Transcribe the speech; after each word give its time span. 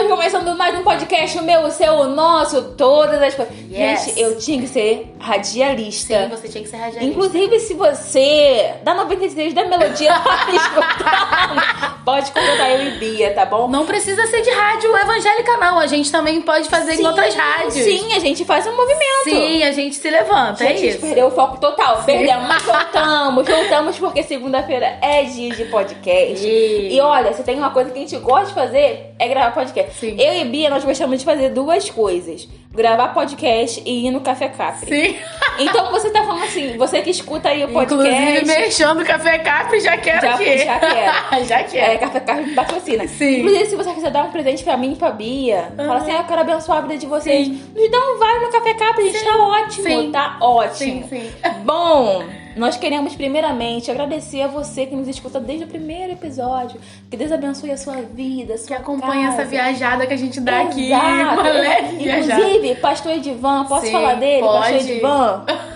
Estamos 0.00 0.16
começando 0.16 0.56
mais 0.56 0.78
um 0.78 0.82
podcast, 0.82 1.38
o 1.38 1.42
meu, 1.42 1.60
o 1.60 1.70
seu, 1.70 1.92
o 1.92 2.08
nosso, 2.08 2.72
todas 2.72 3.20
as 3.20 3.34
coisas. 3.34 3.54
Yes. 3.70 4.04
Gente, 4.06 4.20
eu 4.20 4.36
tinha 4.38 4.60
que 4.60 4.66
ser 4.66 5.14
radialista. 5.18 6.22
Sim, 6.24 6.28
você 6.28 6.48
tinha 6.48 6.64
que 6.64 6.68
ser 6.70 6.76
radialista. 6.76 7.04
Inclusive, 7.04 7.60
se 7.60 7.74
você 7.74 8.74
da 8.82 8.94
93 8.94 9.54
da 9.54 9.64
Melodia 9.64 10.12
tá 10.18 10.46
me 10.50 10.56
escutando, 10.56 12.00
pode 12.04 12.32
contratar 12.32 12.70
eu 12.72 12.86
e 12.88 12.90
Bia, 12.98 13.32
tá 13.32 13.46
bom? 13.46 13.68
Não 13.68 13.86
precisa 13.86 14.26
ser 14.26 14.42
de 14.42 14.50
rádio 14.50 14.96
evangélica, 14.96 15.56
não. 15.58 15.78
A 15.78 15.86
gente 15.86 16.10
também 16.10 16.40
pode 16.42 16.68
fazer 16.68 16.94
em 17.00 17.06
outras 17.06 17.34
rádios. 17.34 17.74
Sim, 17.74 18.12
a 18.14 18.18
gente 18.18 18.44
faz 18.44 18.66
um 18.66 18.76
movimento. 18.76 19.24
Sim, 19.24 19.62
a 19.62 19.72
gente 19.72 19.94
se 19.96 20.10
levanta, 20.10 20.64
Gente, 20.64 20.70
é 20.70 20.72
a 20.72 20.76
gente 20.76 20.88
isso. 20.90 21.00
perdeu 21.00 21.26
o 21.26 21.30
foco 21.30 21.58
total. 21.60 22.02
Perdemos, 22.04 22.48
mas 22.48 22.62
voltamos. 22.62 23.46
Voltamos 23.48 23.98
porque 23.98 24.22
segunda-feira 24.24 24.98
é 25.00 25.22
dia 25.24 25.54
de 25.54 25.64
podcast. 25.66 26.44
E- 26.46 26.94
E 26.96 27.00
olha, 27.00 27.32
se 27.34 27.42
tem 27.44 27.56
uma 27.56 27.70
coisa 27.70 27.90
que 27.90 27.98
a 27.98 28.02
gente 28.02 28.16
gosta 28.18 28.46
de 28.46 28.54
fazer, 28.54 29.14
é 29.18 29.28
gravar 29.28 29.52
podcast. 29.52 29.92
Sim. 29.98 30.16
Eu 30.20 30.34
e 30.34 30.44
Bia, 30.46 30.68
nós 30.70 30.84
gostamos 30.84 31.18
de 31.20 31.24
fazer 31.24 31.50
duas 31.50 31.88
coisas. 31.88 32.48
Gravar 32.80 33.08
podcast 33.08 33.82
e 33.84 34.06
ir 34.06 34.10
no 34.10 34.20
Café 34.22 34.48
Capri. 34.48 34.88
Sim. 35.10 35.16
Então 35.58 35.90
você 35.90 36.08
tá 36.10 36.24
falando 36.24 36.44
assim, 36.44 36.78
você 36.78 37.02
que 37.02 37.10
escuta 37.10 37.50
aí 37.50 37.62
o 37.62 37.68
Inclusive, 37.68 38.08
podcast... 38.08 38.46
mexendo 38.46 39.00
o 39.02 39.04
Café 39.04 39.38
Capri, 39.40 39.80
já 39.80 39.98
quero 39.98 40.20
Já- 40.22 40.38
que... 40.38 40.58
já 40.58 40.78
quero. 40.78 41.44
já 41.44 41.58
É, 41.60 41.64
quero. 41.64 41.98
Café 42.00 42.20
Capri 42.20 42.54
patrocina. 42.54 43.06
Sim. 43.06 43.40
Inclusive, 43.40 43.66
se 43.66 43.76
você 43.76 43.92
quiser 43.92 44.10
dar 44.10 44.24
um 44.24 44.30
presente 44.30 44.64
pra 44.64 44.76
mim 44.78 44.92
e 44.92 44.96
pra 44.96 45.10
Bia, 45.10 45.72
fala 45.76 45.96
assim, 45.96 46.12
ah, 46.12 46.18
eu 46.20 46.24
quero 46.24 46.40
abençoar 46.40 46.78
a 46.78 46.80
vida 46.82 46.96
de 46.96 47.06
vocês. 47.06 47.46
Sim. 47.46 47.62
Nos 47.74 47.90
dá 47.90 47.98
um 47.98 48.18
vale 48.18 48.38
no 48.46 48.50
Café 48.50 48.72
Capri, 48.74 49.08
a 49.08 49.12
gente 49.12 49.24
tá 49.24 49.36
ótimo. 49.36 49.84
Sim. 49.84 50.10
Tá 50.12 50.36
ótimo. 50.40 51.08
Sim, 51.08 51.08
sim. 51.08 51.30
Bom, 51.64 52.24
nós 52.56 52.76
queremos 52.76 53.14
primeiramente 53.14 53.90
agradecer 53.90 54.42
a 54.42 54.46
você 54.48 54.86
que 54.86 54.96
nos 54.96 55.08
escuta 55.08 55.38
desde 55.40 55.64
o 55.64 55.68
primeiro 55.68 56.12
episódio. 56.12 56.80
Que 57.10 57.16
Deus 57.16 57.30
abençoe 57.32 57.70
a 57.70 57.76
sua 57.76 57.96
vida, 58.02 58.54
a 58.54 58.58
sua 58.58 58.66
Que 58.68 58.74
acompanha 58.74 59.28
casa. 59.28 59.42
essa 59.42 59.50
viajada 59.50 60.06
que 60.06 60.14
a 60.14 60.16
gente 60.16 60.40
dá 60.40 60.62
aqui. 60.62 60.92
Exato. 60.92 61.40
Uma 61.40 61.42
leve 61.52 61.96
viajada. 61.96 62.40
Inclusive, 62.40 62.74
Pastor 62.76 63.12
Edivan, 63.12 63.64
posso 63.66 63.86
Sim, 63.86 63.92
falar 63.92 64.14
dele? 64.14 64.42
Pastor 64.42 64.72
pode. 64.72 64.90
Edivan. 64.90 65.44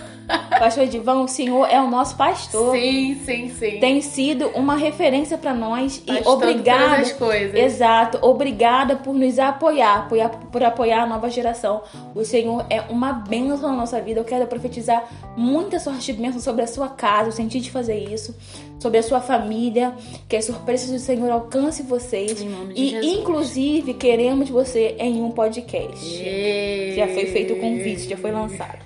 Pastor 0.58 0.84
Edivan, 0.84 1.20
o 1.22 1.28
senhor 1.28 1.66
é 1.70 1.80
o 1.80 1.90
nosso 1.90 2.16
pastor. 2.16 2.74
Sim, 2.74 3.20
sim, 3.24 3.48
sim. 3.50 3.78
Tem 3.80 4.00
sido 4.00 4.48
uma 4.54 4.76
referência 4.76 5.36
pra 5.36 5.52
nós 5.52 6.02
e 6.06 6.12
Faz 6.12 6.24
todas 6.24 6.48
obrigada. 6.50 6.96
as 7.02 7.12
coisas. 7.12 7.54
Exato, 7.54 8.18
obrigada 8.22 8.96
por 8.96 9.14
nos 9.14 9.38
apoiar, 9.38 9.98
apoiar, 10.00 10.28
por 10.30 10.62
apoiar 10.62 11.02
a 11.02 11.06
nova 11.06 11.28
geração. 11.28 11.82
O 12.14 12.24
Senhor 12.24 12.64
é 12.70 12.80
uma 12.82 13.12
bênção 13.12 13.70
na 13.70 13.76
nossa 13.76 14.00
vida. 14.00 14.20
Eu 14.20 14.24
quero 14.24 14.46
profetizar 14.46 15.04
muita 15.36 15.78
sorte 15.78 16.12
de 16.12 16.20
bênção 16.22 16.40
sobre 16.40 16.62
a 16.62 16.66
sua 16.66 16.88
casa. 16.88 17.28
Eu 17.28 17.32
senti 17.32 17.60
de 17.60 17.70
fazer 17.70 17.98
isso, 17.98 18.34
sobre 18.78 18.98
a 18.98 19.02
sua 19.02 19.20
família. 19.20 19.92
Que 20.28 20.36
as 20.36 20.44
surpresas 20.46 20.90
do 20.90 20.98
Senhor 20.98 21.30
alcance 21.30 21.82
vocês. 21.82 22.40
Em 22.40 22.48
nome 22.48 22.72
de 22.74 22.80
e, 22.82 22.88
Jesus. 22.90 23.12
inclusive, 23.18 23.94
queremos 23.94 24.48
você 24.48 24.94
em 24.98 25.20
um 25.22 25.30
podcast. 25.30 26.02
E- 26.06 26.94
Já 26.96 27.08
foi 27.08 27.26
feito 27.26 27.54
o 27.54 27.56
convite, 27.56 28.08
já 28.08 28.16
foi 28.16 28.30
lançado. 28.30 28.78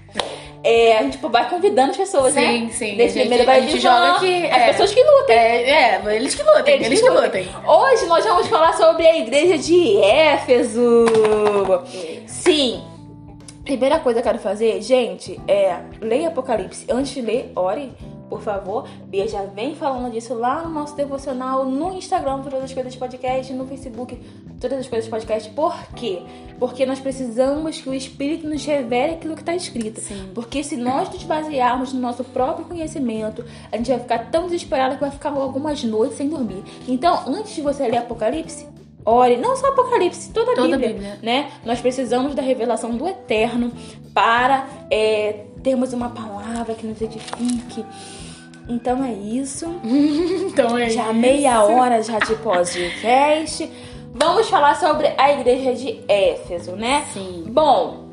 É, 0.65 0.99
a 0.99 1.03
gente 1.03 1.19
vai 1.19 1.49
convidando 1.49 1.93
as 1.93 1.97
pessoas, 1.97 2.35
né? 2.35 2.43
Sim, 2.43 2.71
sim. 2.71 3.01
A 3.01 3.09
gente- 3.09 3.33
a 3.49 3.61
joga 3.79 4.13
aqui, 4.13 4.47
As 4.47 4.59
é. 4.63 4.67
pessoas 4.69 4.93
que 4.93 5.03
lutem. 5.03 5.37
É, 5.37 5.71
é, 6.05 6.17
eles 6.17 6.35
que 6.35 6.43
lutem, 6.43 6.75
eles, 6.83 7.01
que 7.01 7.09
lutem. 7.09 7.49
Hoje 7.67 8.07
nós 8.07 8.25
vamos 8.25 8.49
falar 8.49 8.73
sobre 8.77 9.07
a 9.07 9.17
igreja 9.19 9.57
de 9.57 9.97
Éfeso. 9.99 11.07
Sim. 12.27 12.83
Primeira 13.65 13.99
coisa 14.01 14.21
que 14.23 14.27
eu 14.29 14.33
quero 14.33 14.43
fazer, 14.43 14.81
gente, 14.83 15.39
é 15.47 15.77
leia 16.01 16.29
Apocalipse. 16.29 16.87
Antes 16.91 17.13
de 17.13 17.21
ler, 17.21 17.53
ore, 17.55 17.93
por 18.29 18.41
favor. 18.43 18.87
Bia 19.07 19.27
já 19.29 19.43
vem 19.43 19.75
falando 19.75 20.13
disso 20.13 20.35
lá 20.35 20.63
no 20.63 20.71
nosso 20.71 20.95
devocional, 20.97 21.65
no 21.65 21.93
Instagram, 21.93 22.43
todas 22.43 22.63
as 22.65 22.73
coisas 22.73 22.95
podcast, 22.95 23.53
no 23.53 23.67
Facebook, 23.67 24.21
todas 24.61 24.79
as 24.79 24.89
coisas 24.89 25.09
podcast. 25.09 25.51
Por 25.51 25.75
quê? 25.95 26.23
Porque 26.59 26.85
nós 26.85 26.99
precisamos 27.01 27.81
que 27.81 27.89
o 27.89 27.95
Espírito 27.95 28.49
nos 28.49 28.65
revele 28.65 29.15
aquilo 29.15 29.35
que 29.35 29.43
está 29.43 29.55
escrito. 29.55 30.01
Sim. 30.01 30.31
Porque 30.35 30.63
se 30.63 30.77
nós 30.77 31.09
nos 31.11 31.23
basearmos 31.23 31.93
no 31.93 32.01
nosso 32.01 32.25
próprio 32.25 32.67
conhecimento, 32.67 33.45
a 33.71 33.77
gente 33.77 33.91
vai 33.91 33.99
ficar 34.01 34.31
tão 34.31 34.47
desesperado 34.47 34.95
que 34.97 35.01
vai 35.01 35.11
ficar 35.11 35.31
algumas 35.31 35.83
noites 35.85 36.17
sem 36.17 36.29
dormir. 36.29 36.63
Então, 36.87 37.23
antes 37.27 37.55
de 37.55 37.63
você 37.63 37.87
ler 37.89 37.99
Apocalipse, 37.99 38.67
ore, 39.05 39.37
não 39.37 39.57
só 39.57 39.69
Apocalipse, 39.69 40.31
toda 40.33 40.53
a 40.53 40.55
Toda 40.57 40.75
a 40.75 40.79
Bíblia, 40.79 40.95
Bíblia. 40.95 41.19
né? 41.23 41.51
Nós 41.65 41.81
precisamos 41.81 42.35
da 42.35 42.43
revelação 42.43 42.91
do 42.97 43.07
Eterno 43.09 43.73
para 44.13 44.67
é, 44.91 45.45
termos 45.63 45.93
uma 45.93 46.11
palavra 46.11 46.75
que 46.75 46.87
nos 46.87 47.01
edifique. 47.01 47.85
Então 48.69 49.03
é 49.05 49.13
isso. 49.13 49.67
Então 50.49 50.77
é 50.77 50.91
Já 50.91 51.05
isso. 51.05 51.15
meia 51.15 51.65
hora 51.65 52.03
já 52.03 52.19
de 52.19 52.35
podcast. 52.37 53.71
Vamos 54.13 54.49
falar 54.49 54.75
sobre 54.77 55.13
a 55.17 55.33
igreja 55.33 55.75
de 55.75 56.01
Éfeso, 56.09 56.73
né? 56.73 57.05
Sim. 57.13 57.45
Bom, 57.49 58.09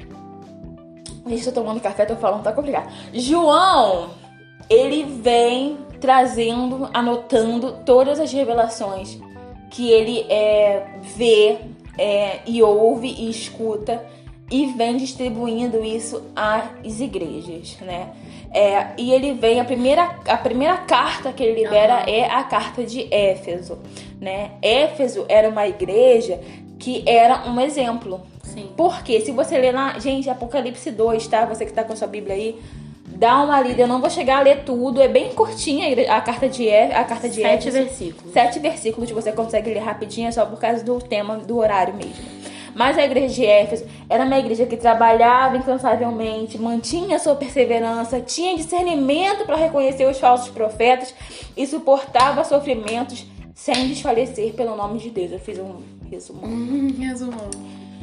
Gente, 1.28 1.44
tô 1.46 1.52
tomando 1.54 1.82
café, 1.82 2.06
tô 2.06 2.16
falando, 2.16 2.44
tá 2.44 2.52
complicado. 2.52 2.88
João, 3.12 4.12
ele 4.70 5.04
vem 5.04 5.78
trazendo, 6.00 6.88
anotando 6.94 7.80
todas 7.84 8.20
as 8.20 8.32
revelações 8.32 9.18
que 9.72 9.90
ele 9.90 10.20
é, 10.30 11.00
vê 11.02 11.58
é, 11.98 12.42
e 12.46 12.62
ouve 12.62 13.08
e 13.08 13.28
escuta 13.30 14.06
e 14.52 14.68
vem 14.74 14.98
distribuindo 14.98 15.84
isso 15.84 16.22
às 16.36 17.00
igrejas, 17.00 17.76
né? 17.82 18.12
É, 18.54 18.88
e 18.98 19.12
ele 19.12 19.34
vem, 19.34 19.60
a 19.60 19.66
primeira, 19.66 20.16
a 20.28 20.38
primeira 20.38 20.78
carta 20.78 21.34
que 21.34 21.44
ele 21.44 21.64
libera 21.64 21.96
Aham. 21.96 22.04
é 22.10 22.26
a 22.26 22.44
carta 22.44 22.84
de 22.84 23.08
Éfeso, 23.14 23.78
né? 24.22 24.52
Éfeso 24.62 25.26
era 25.28 25.50
uma 25.50 25.68
igreja 25.68 26.40
que 26.80 27.04
era 27.06 27.50
um 27.50 27.60
exemplo, 27.60 28.22
Sim. 28.44 28.70
porque 28.78 29.20
se 29.22 29.32
você 29.32 29.58
ler 29.58 29.74
lá, 29.74 29.98
gente, 30.00 30.30
Apocalipse 30.30 30.90
2, 30.92 31.28
tá? 31.28 31.46
Você 31.46 31.66
que 31.66 31.74
tá 31.74 31.84
com 31.84 31.94
a 31.94 31.96
sua 31.96 32.08
Bíblia 32.08 32.36
aí, 32.36 32.60
dá 33.08 33.42
uma 33.44 33.60
lida. 33.62 33.82
Eu 33.82 33.88
não 33.88 34.00
vou 34.02 34.10
chegar 34.10 34.40
a 34.40 34.42
ler 34.42 34.64
tudo, 34.66 35.02
é 35.02 35.08
bem 35.08 35.30
curtinha 35.34 35.88
a 36.14 36.22
carta 36.22 36.48
de 36.48 36.64
E- 36.64 36.92
a 36.94 37.04
carta 37.04 37.28
de 37.30 37.36
Sete 37.36 37.68
Éfeso. 37.70 37.78
versículos. 37.78 38.34
Sete 38.34 38.60
versículos 38.60 39.12
você 39.12 39.32
consegue 39.32 39.74
ler 39.74 39.80
rapidinho, 39.80 40.28
é 40.28 40.32
só 40.32 40.46
por 40.46 40.60
causa 40.60 40.84
do 40.84 41.00
tema, 41.00 41.38
do 41.38 41.58
horário 41.58 41.94
mesmo. 41.94 42.24
Mas 42.75 42.97
a 42.97 43.06
igreja 43.06 43.34
de 43.34 43.46
Éfeso 43.46 43.86
era 44.09 44.25
uma 44.25 44.38
igreja 44.38 44.66
que 44.66 44.75
trabalhava 44.75 45.56
incansavelmente, 45.56 46.59
mantinha 46.59 47.18
sua 47.18 47.34
perseverança, 47.34 48.19
tinha 48.19 48.58
discernimento 48.58 49.46
para 49.46 49.56
reconhecer 49.56 50.06
os 50.06 50.19
falsos 50.19 50.50
profetas 50.50 51.16
e 51.56 51.66
suportava 51.66 52.44
sofrimentos 52.44 53.25
sem 53.56 53.88
desfalecer 53.88 54.53
pelo 54.53 54.75
nome 54.75 55.00
de 55.00 55.09
Deus. 55.09 55.31
Eu 55.31 55.40
fiz 55.40 55.58
um 55.58 55.78
resumo. 56.12 56.46
Hum, 56.46 56.94
resumão. 57.00 57.50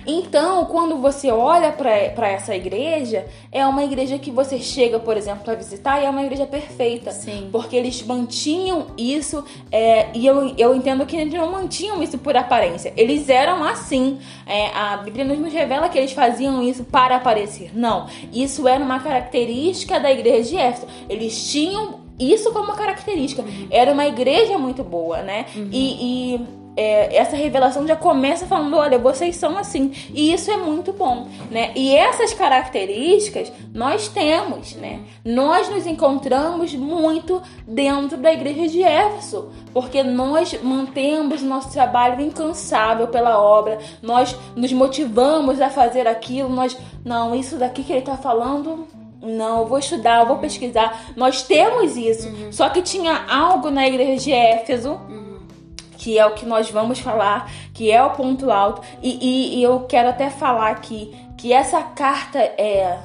Então, 0.06 0.64
quando 0.66 0.96
você 0.98 1.30
olha 1.30 1.72
para 1.72 2.28
essa 2.28 2.54
igreja, 2.54 3.26
é 3.50 3.66
uma 3.66 3.84
igreja 3.84 4.18
que 4.18 4.30
você 4.30 4.58
chega, 4.58 4.98
por 4.98 5.16
exemplo, 5.16 5.44
para 5.44 5.54
visitar 5.54 6.00
e 6.00 6.06
é 6.06 6.10
uma 6.10 6.22
igreja 6.22 6.46
perfeita. 6.46 7.10
Sim. 7.12 7.48
Porque 7.52 7.76
eles 7.76 8.02
mantinham 8.02 8.88
isso, 8.96 9.44
é, 9.70 10.08
e 10.14 10.26
eu, 10.26 10.54
eu 10.56 10.74
entendo 10.74 11.06
que 11.06 11.16
eles 11.16 11.32
não 11.32 11.50
mantinham 11.50 12.02
isso 12.02 12.18
por 12.18 12.36
aparência. 12.36 12.92
Eles 12.96 13.28
eram 13.28 13.64
assim. 13.64 14.18
É, 14.46 14.68
a 14.68 14.96
Bíblia 14.98 15.24
nos 15.24 15.52
revela 15.52 15.88
que 15.88 15.98
eles 15.98 16.12
faziam 16.12 16.62
isso 16.62 16.84
para 16.84 17.16
aparecer. 17.16 17.70
Não. 17.74 18.06
Isso 18.32 18.66
era 18.66 18.82
uma 18.82 19.00
característica 19.00 19.98
da 20.00 20.10
igreja 20.10 20.50
de 20.50 20.56
Éfeso. 20.56 20.86
Eles 21.08 21.50
tinham 21.50 22.00
isso 22.18 22.52
como 22.52 22.72
característica. 22.72 23.44
Era 23.70 23.92
uma 23.92 24.06
igreja 24.06 24.58
muito 24.58 24.82
boa, 24.82 25.22
né? 25.22 25.46
E. 25.70 26.34
e 26.36 26.61
é, 26.76 27.16
essa 27.16 27.36
revelação 27.36 27.86
já 27.86 27.96
começa 27.96 28.46
falando, 28.46 28.76
olha, 28.76 28.98
vocês 28.98 29.36
são 29.36 29.58
assim. 29.58 29.92
E 30.14 30.32
isso 30.32 30.50
é 30.50 30.56
muito 30.56 30.92
bom, 30.92 31.28
né? 31.50 31.72
E 31.76 31.94
essas 31.94 32.32
características 32.32 33.52
nós 33.74 34.08
temos, 34.08 34.74
né? 34.76 35.00
Nós 35.24 35.68
nos 35.68 35.86
encontramos 35.86 36.74
muito 36.74 37.42
dentro 37.66 38.16
da 38.16 38.32
igreja 38.32 38.68
de 38.68 38.82
Éfeso, 38.82 39.50
porque 39.72 40.02
nós 40.02 40.58
mantemos 40.62 41.42
o 41.42 41.46
nosso 41.46 41.70
trabalho 41.72 42.20
incansável 42.20 43.08
pela 43.08 43.38
obra, 43.38 43.78
nós 44.00 44.36
nos 44.56 44.72
motivamos 44.72 45.60
a 45.60 45.68
fazer 45.68 46.06
aquilo, 46.06 46.48
nós, 46.48 46.76
não, 47.04 47.34
isso 47.34 47.56
daqui 47.56 47.82
que 47.84 47.92
ele 47.92 48.02
tá 48.02 48.16
falando 48.16 48.86
não, 49.24 49.60
eu 49.60 49.66
vou 49.66 49.78
estudar, 49.78 50.20
eu 50.20 50.26
vou 50.26 50.38
pesquisar. 50.38 51.12
Nós 51.14 51.42
temos 51.42 51.96
isso. 51.96 52.28
Só 52.50 52.68
que 52.68 52.82
tinha 52.82 53.24
algo 53.30 53.70
na 53.70 53.86
igreja 53.86 54.24
de 54.24 54.32
Éfeso 54.32 55.00
que 56.02 56.18
é 56.18 56.26
o 56.26 56.34
que 56.34 56.44
nós 56.44 56.68
vamos 56.68 56.98
falar, 56.98 57.48
que 57.72 57.88
é 57.92 58.02
o 58.02 58.10
ponto 58.10 58.50
alto. 58.50 58.82
E, 59.00 59.10
e- 59.20 59.58
e 59.60 59.62
eu 59.62 59.80
quero 59.88 60.08
até 60.08 60.28
falar 60.28 60.70
aqui 60.72 61.14
que 61.38 61.52
essa 61.52 61.80
carta 61.80 62.40
é 62.40 62.98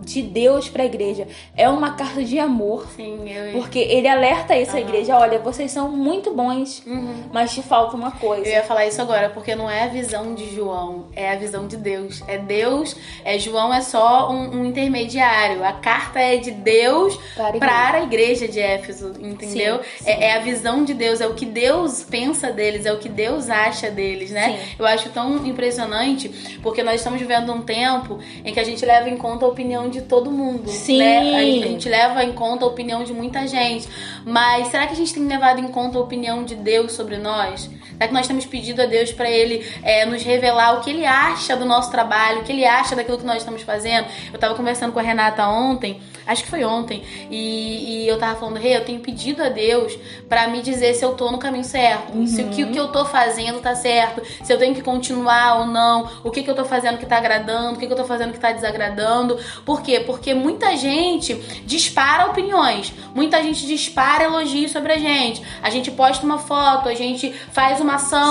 de 0.00 0.22
Deus 0.22 0.68
para 0.68 0.82
a 0.82 0.86
igreja. 0.86 1.28
É 1.56 1.68
uma 1.68 1.92
carta 1.92 2.22
de 2.24 2.38
amor. 2.38 2.86
Sim, 2.96 3.28
eu 3.30 3.52
Porque 3.60 3.78
ele 3.78 4.08
alerta 4.08 4.56
isso 4.56 4.70
à 4.72 4.80
Aham. 4.80 4.88
igreja: 4.88 5.16
olha, 5.18 5.38
vocês 5.38 5.70
são 5.70 5.88
muito 5.90 6.32
bons, 6.34 6.82
Uhum. 6.86 7.24
mas 7.32 7.52
te 7.52 7.62
falta 7.62 7.96
uma 7.96 8.10
coisa. 8.12 8.46
Eu 8.46 8.52
ia 8.52 8.62
falar 8.62 8.86
isso 8.86 9.00
agora, 9.00 9.30
porque 9.30 9.54
não 9.54 9.70
é 9.70 9.84
a 9.84 9.88
visão 9.88 10.34
de 10.34 10.54
João, 10.54 11.06
é 11.14 11.32
a 11.32 11.36
visão 11.36 11.66
de 11.66 11.76
Deus. 11.76 12.22
É 12.26 12.38
Deus, 12.38 12.96
é 13.24 13.38
João 13.38 13.72
é 13.72 13.80
só 13.80 14.30
um, 14.30 14.60
um 14.60 14.64
intermediário. 14.64 15.64
A 15.64 15.72
carta 15.72 16.18
é 16.20 16.36
de 16.36 16.50
Deus 16.50 17.16
Para 17.34 17.44
a 17.46 17.48
igreja. 17.50 17.66
para 17.72 17.98
a 17.98 18.02
igreja 18.02 18.48
de 18.48 18.60
Éfeso, 18.60 19.12
entendeu? 19.20 19.78
Sim, 19.78 20.04
sim. 20.04 20.10
É, 20.10 20.24
é 20.30 20.36
a 20.36 20.40
visão 20.40 20.84
de 20.84 20.94
Deus, 20.94 21.20
é 21.20 21.26
o 21.26 21.34
que 21.34 21.46
Deus 21.46 22.02
pensa 22.02 22.50
deles, 22.50 22.86
é 22.86 22.92
o 22.92 22.98
que 22.98 23.08
Deus 23.08 23.48
acha 23.50 23.90
deles, 23.90 24.30
né? 24.30 24.58
Sim. 24.58 24.74
Eu 24.78 24.86
acho 24.86 25.08
tão 25.10 25.44
impressionante, 25.46 26.28
porque 26.62 26.82
nós 26.82 26.96
estamos 26.96 27.20
vivendo 27.20 27.52
um 27.52 27.62
tempo 27.62 28.18
em 28.44 28.52
que 28.52 28.60
a 28.60 28.64
gente 28.64 28.84
leva 28.84 29.08
em 29.08 29.16
conta 29.16 29.44
a 29.44 29.48
opinião 29.48 29.88
de 29.90 30.02
todo 30.02 30.30
mundo. 30.30 30.68
Sim. 30.68 30.98
Né? 30.98 31.18
A, 31.18 31.40
gente, 31.42 31.64
a 31.64 31.68
gente 31.68 31.88
leva 31.88 32.24
em 32.24 32.32
conta 32.32 32.64
a 32.64 32.68
opinião 32.68 33.04
de 33.04 33.12
muita 33.12 33.46
gente. 33.46 33.88
Mas 34.24 34.68
será 34.68 34.86
que 34.86 34.92
a 34.92 34.96
gente 34.96 35.12
tem 35.12 35.26
levado 35.26 35.60
em 35.60 35.68
conta 35.68 35.98
a 35.98 36.00
opinião 36.00 36.44
de 36.44 36.54
Deus 36.54 36.92
sobre 36.92 37.18
nós? 37.18 37.68
Será 38.00 38.08
que 38.08 38.14
nós 38.14 38.26
temos 38.26 38.46
pedido 38.46 38.80
a 38.80 38.86
Deus 38.86 39.12
para 39.12 39.28
Ele 39.28 39.62
é, 39.82 40.06
nos 40.06 40.22
revelar 40.22 40.78
o 40.78 40.80
que 40.80 40.88
Ele 40.88 41.04
acha 41.04 41.54
do 41.54 41.66
nosso 41.66 41.90
trabalho, 41.90 42.40
o 42.40 42.44
que 42.44 42.50
Ele 42.50 42.64
acha 42.64 42.96
daquilo 42.96 43.18
que 43.18 43.26
nós 43.26 43.36
estamos 43.36 43.60
fazendo? 43.60 44.06
Eu 44.32 44.38
tava 44.38 44.54
conversando 44.54 44.90
com 44.90 44.98
a 44.98 45.02
Renata 45.02 45.46
ontem, 45.46 46.00
acho 46.26 46.44
que 46.44 46.48
foi 46.48 46.64
ontem, 46.64 47.02
e, 47.30 48.04
e 48.04 48.08
eu 48.08 48.18
tava 48.18 48.40
falando, 48.40 48.56
Rei, 48.56 48.74
eu 48.74 48.86
tenho 48.86 49.00
pedido 49.00 49.42
a 49.42 49.50
Deus 49.50 49.98
para 50.30 50.48
me 50.48 50.62
dizer 50.62 50.94
se 50.94 51.04
eu 51.04 51.12
tô 51.12 51.30
no 51.30 51.36
caminho 51.36 51.62
certo, 51.62 52.26
se 52.26 52.40
o 52.40 52.48
que, 52.48 52.64
o 52.64 52.70
que 52.70 52.78
eu 52.78 52.88
tô 52.88 53.04
fazendo 53.04 53.60
tá 53.60 53.74
certo, 53.74 54.22
se 54.42 54.50
eu 54.50 54.56
tenho 54.56 54.74
que 54.74 54.80
continuar 54.80 55.58
ou 55.58 55.66
não, 55.66 56.08
o 56.24 56.30
que, 56.30 56.42
que 56.42 56.50
eu 56.50 56.54
tô 56.54 56.64
fazendo 56.64 56.96
que 56.96 57.04
tá 57.04 57.18
agradando, 57.18 57.74
o 57.74 57.78
que, 57.78 57.86
que 57.86 57.92
eu 57.92 57.96
tô 57.98 58.06
fazendo 58.06 58.32
que 58.32 58.40
tá 58.40 58.50
desagradando. 58.50 59.38
Por 59.62 59.82
quê? 59.82 60.00
Porque 60.00 60.32
muita 60.32 60.74
gente 60.74 61.34
dispara 61.66 62.24
opiniões, 62.30 62.94
muita 63.14 63.42
gente 63.42 63.66
dispara 63.66 64.24
elogios 64.24 64.72
sobre 64.72 64.94
a 64.94 64.98
gente. 64.98 65.42
A 65.62 65.68
gente 65.68 65.90
posta 65.90 66.24
uma 66.24 66.38
foto, 66.38 66.88
a 66.88 66.94
gente 66.94 67.30
faz 67.52 67.78
uma 67.78 67.89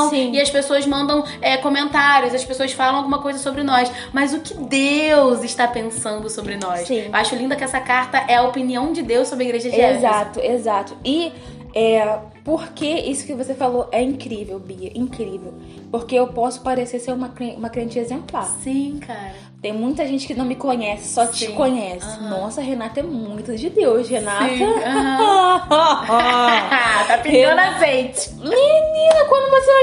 Sim. 0.09 0.31
e 0.33 0.41
as 0.41 0.49
pessoas 0.49 0.85
mandam 0.85 1.23
é, 1.41 1.57
comentários, 1.57 2.33
as 2.33 2.43
pessoas 2.43 2.71
falam 2.71 2.97
alguma 2.97 3.19
coisa 3.19 3.39
sobre 3.39 3.63
nós. 3.63 3.91
Mas 4.13 4.33
o 4.33 4.39
que 4.39 4.53
Deus 4.53 5.43
está 5.43 5.67
pensando 5.67 6.29
sobre 6.29 6.57
nós? 6.57 6.87
Sim. 6.87 7.07
Eu 7.07 7.15
acho 7.15 7.35
linda 7.35 7.55
que 7.55 7.63
essa 7.63 7.79
carta 7.79 8.17
é 8.27 8.35
a 8.35 8.43
opinião 8.43 8.91
de 8.91 9.01
Deus 9.01 9.27
sobre 9.27 9.45
a 9.45 9.47
igreja 9.47 9.69
de 9.69 9.79
Éfeso. 9.79 10.05
Exato, 10.05 10.39
exato. 10.39 10.97
E 11.03 11.31
é, 11.73 12.19
porque 12.43 12.85
isso 12.85 13.25
que 13.25 13.33
você 13.33 13.53
falou 13.53 13.87
é 13.91 14.01
incrível, 14.01 14.59
Bia, 14.59 14.91
incrível. 14.95 15.53
Porque 15.91 16.15
eu 16.15 16.27
posso 16.27 16.61
parecer 16.61 16.99
ser 16.99 17.11
uma, 17.11 17.33
uma 17.57 17.69
crente 17.69 17.99
exemplar. 17.99 18.45
Sim, 18.63 18.99
cara. 19.05 19.49
Tem 19.61 19.73
muita 19.73 20.07
gente 20.07 20.25
que 20.25 20.33
não 20.33 20.45
me 20.45 20.55
conhece, 20.55 21.13
só 21.13 21.27
te 21.27 21.47
Sim. 21.47 21.53
conhece. 21.53 22.05
Aham. 22.05 22.29
Nossa, 22.29 22.61
Renata 22.61 23.01
é 23.01 23.03
muito 23.03 23.53
de 23.57 23.69
Deus, 23.69 24.07
Renata. 24.07 24.47
Sim, 24.47 24.59
tá 27.07 27.17
pingando 27.21 27.59
azeite. 27.59 28.29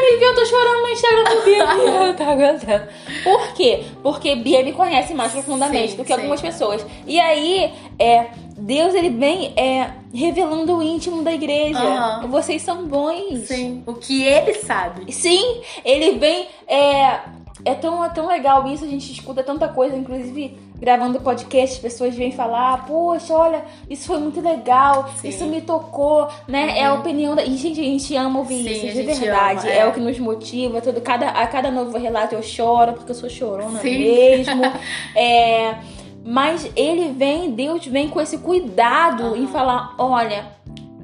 Ver, 0.01 0.25
eu 0.25 0.35
tô 0.35 0.45
chorando 0.45 0.83
no 0.83 0.89
Instagram 0.89 1.25
do 1.25 1.45
Bia. 1.45 2.15
tá 2.15 2.33
aguentando. 2.33 2.89
Por 3.25 3.55
quê? 3.55 3.85
Porque 4.03 4.37
Bia 4.37 4.63
me 4.63 4.73
conhece 4.73 5.15
mais 5.15 5.33
profundamente 5.33 5.93
Sim, 5.93 5.97
do 5.97 6.05
que 6.05 6.13
sim. 6.13 6.21
algumas 6.21 6.41
pessoas. 6.41 6.87
E 7.07 7.19
aí, 7.19 7.73
é, 7.99 8.27
Deus, 8.57 8.95
ele 8.95 9.11
vem 9.11 9.53
é, 9.57 9.91
revelando 10.15 10.77
o 10.77 10.83
íntimo 10.83 11.23
da 11.23 11.33
igreja. 11.33 11.79
Aham. 11.79 12.29
Vocês 12.29 12.63
são 12.63 12.87
bons. 12.87 13.41
Sim. 13.47 13.83
O 13.87 13.95
que 13.95 14.25
ele 14.25 14.55
sabe. 14.55 15.13
Sim, 15.13 15.61
ele 15.85 16.19
vem. 16.19 16.49
É, 16.67 17.21
é, 17.65 17.75
tão, 17.75 18.05
é 18.05 18.09
tão 18.09 18.27
legal 18.27 18.67
isso, 18.69 18.85
a 18.85 18.89
gente 18.89 19.11
escuta 19.11 19.43
tanta 19.43 19.69
coisa, 19.69 19.97
inclusive 19.97 20.57
gravando 20.79 21.21
podcast, 21.21 21.77
as 21.77 21.83
pessoas 21.83 22.15
vêm 22.15 22.33
falar, 22.33 22.87
poxa, 22.87 23.33
olha, 23.35 23.65
isso 23.89 24.07
foi 24.07 24.19
muito 24.19 24.41
legal, 24.41 25.09
Sim. 25.17 25.29
isso 25.29 25.47
me 25.47 25.61
tocou, 25.61 26.29
né? 26.47 26.79
É 26.79 26.85
a 26.85 26.95
opinião 26.95 27.35
da. 27.35 27.45
E, 27.45 27.57
gente, 27.57 27.81
a 27.81 27.85
gente 27.85 28.15
ama 28.15 28.41
ouvir 28.41 28.63
Sim, 28.63 28.87
isso, 28.87 28.97
de 28.97 29.03
verdade. 29.03 29.61
ama, 29.61 29.71
é. 29.71 29.79
é. 29.79 29.87
o 29.87 29.93
que 29.93 30.01
nos 30.01 30.19
motiva, 30.19 30.81
todo, 30.81 31.01
cada, 31.01 31.31
a 31.31 31.47
cada 31.47 31.71
novo 31.71 31.97
relato 31.97 32.35
eu 32.35 32.43
choro, 32.43 32.93
porque 32.93 33.11
eu 33.11 33.15
sou 33.15 33.31
chorona 33.31 33.81
Sim. 33.81 33.99
mesmo. 33.99 34.63
é. 35.17 35.77
Mas 36.25 36.69
ele 36.75 37.13
vem, 37.13 37.53
Deus 37.53 37.87
vem 37.87 38.09
com 38.09 38.21
esse 38.21 38.39
cuidado 38.39 39.37
em 39.37 39.45
Aham. 39.45 39.53
falar: 39.53 39.95
olha, 39.97 40.47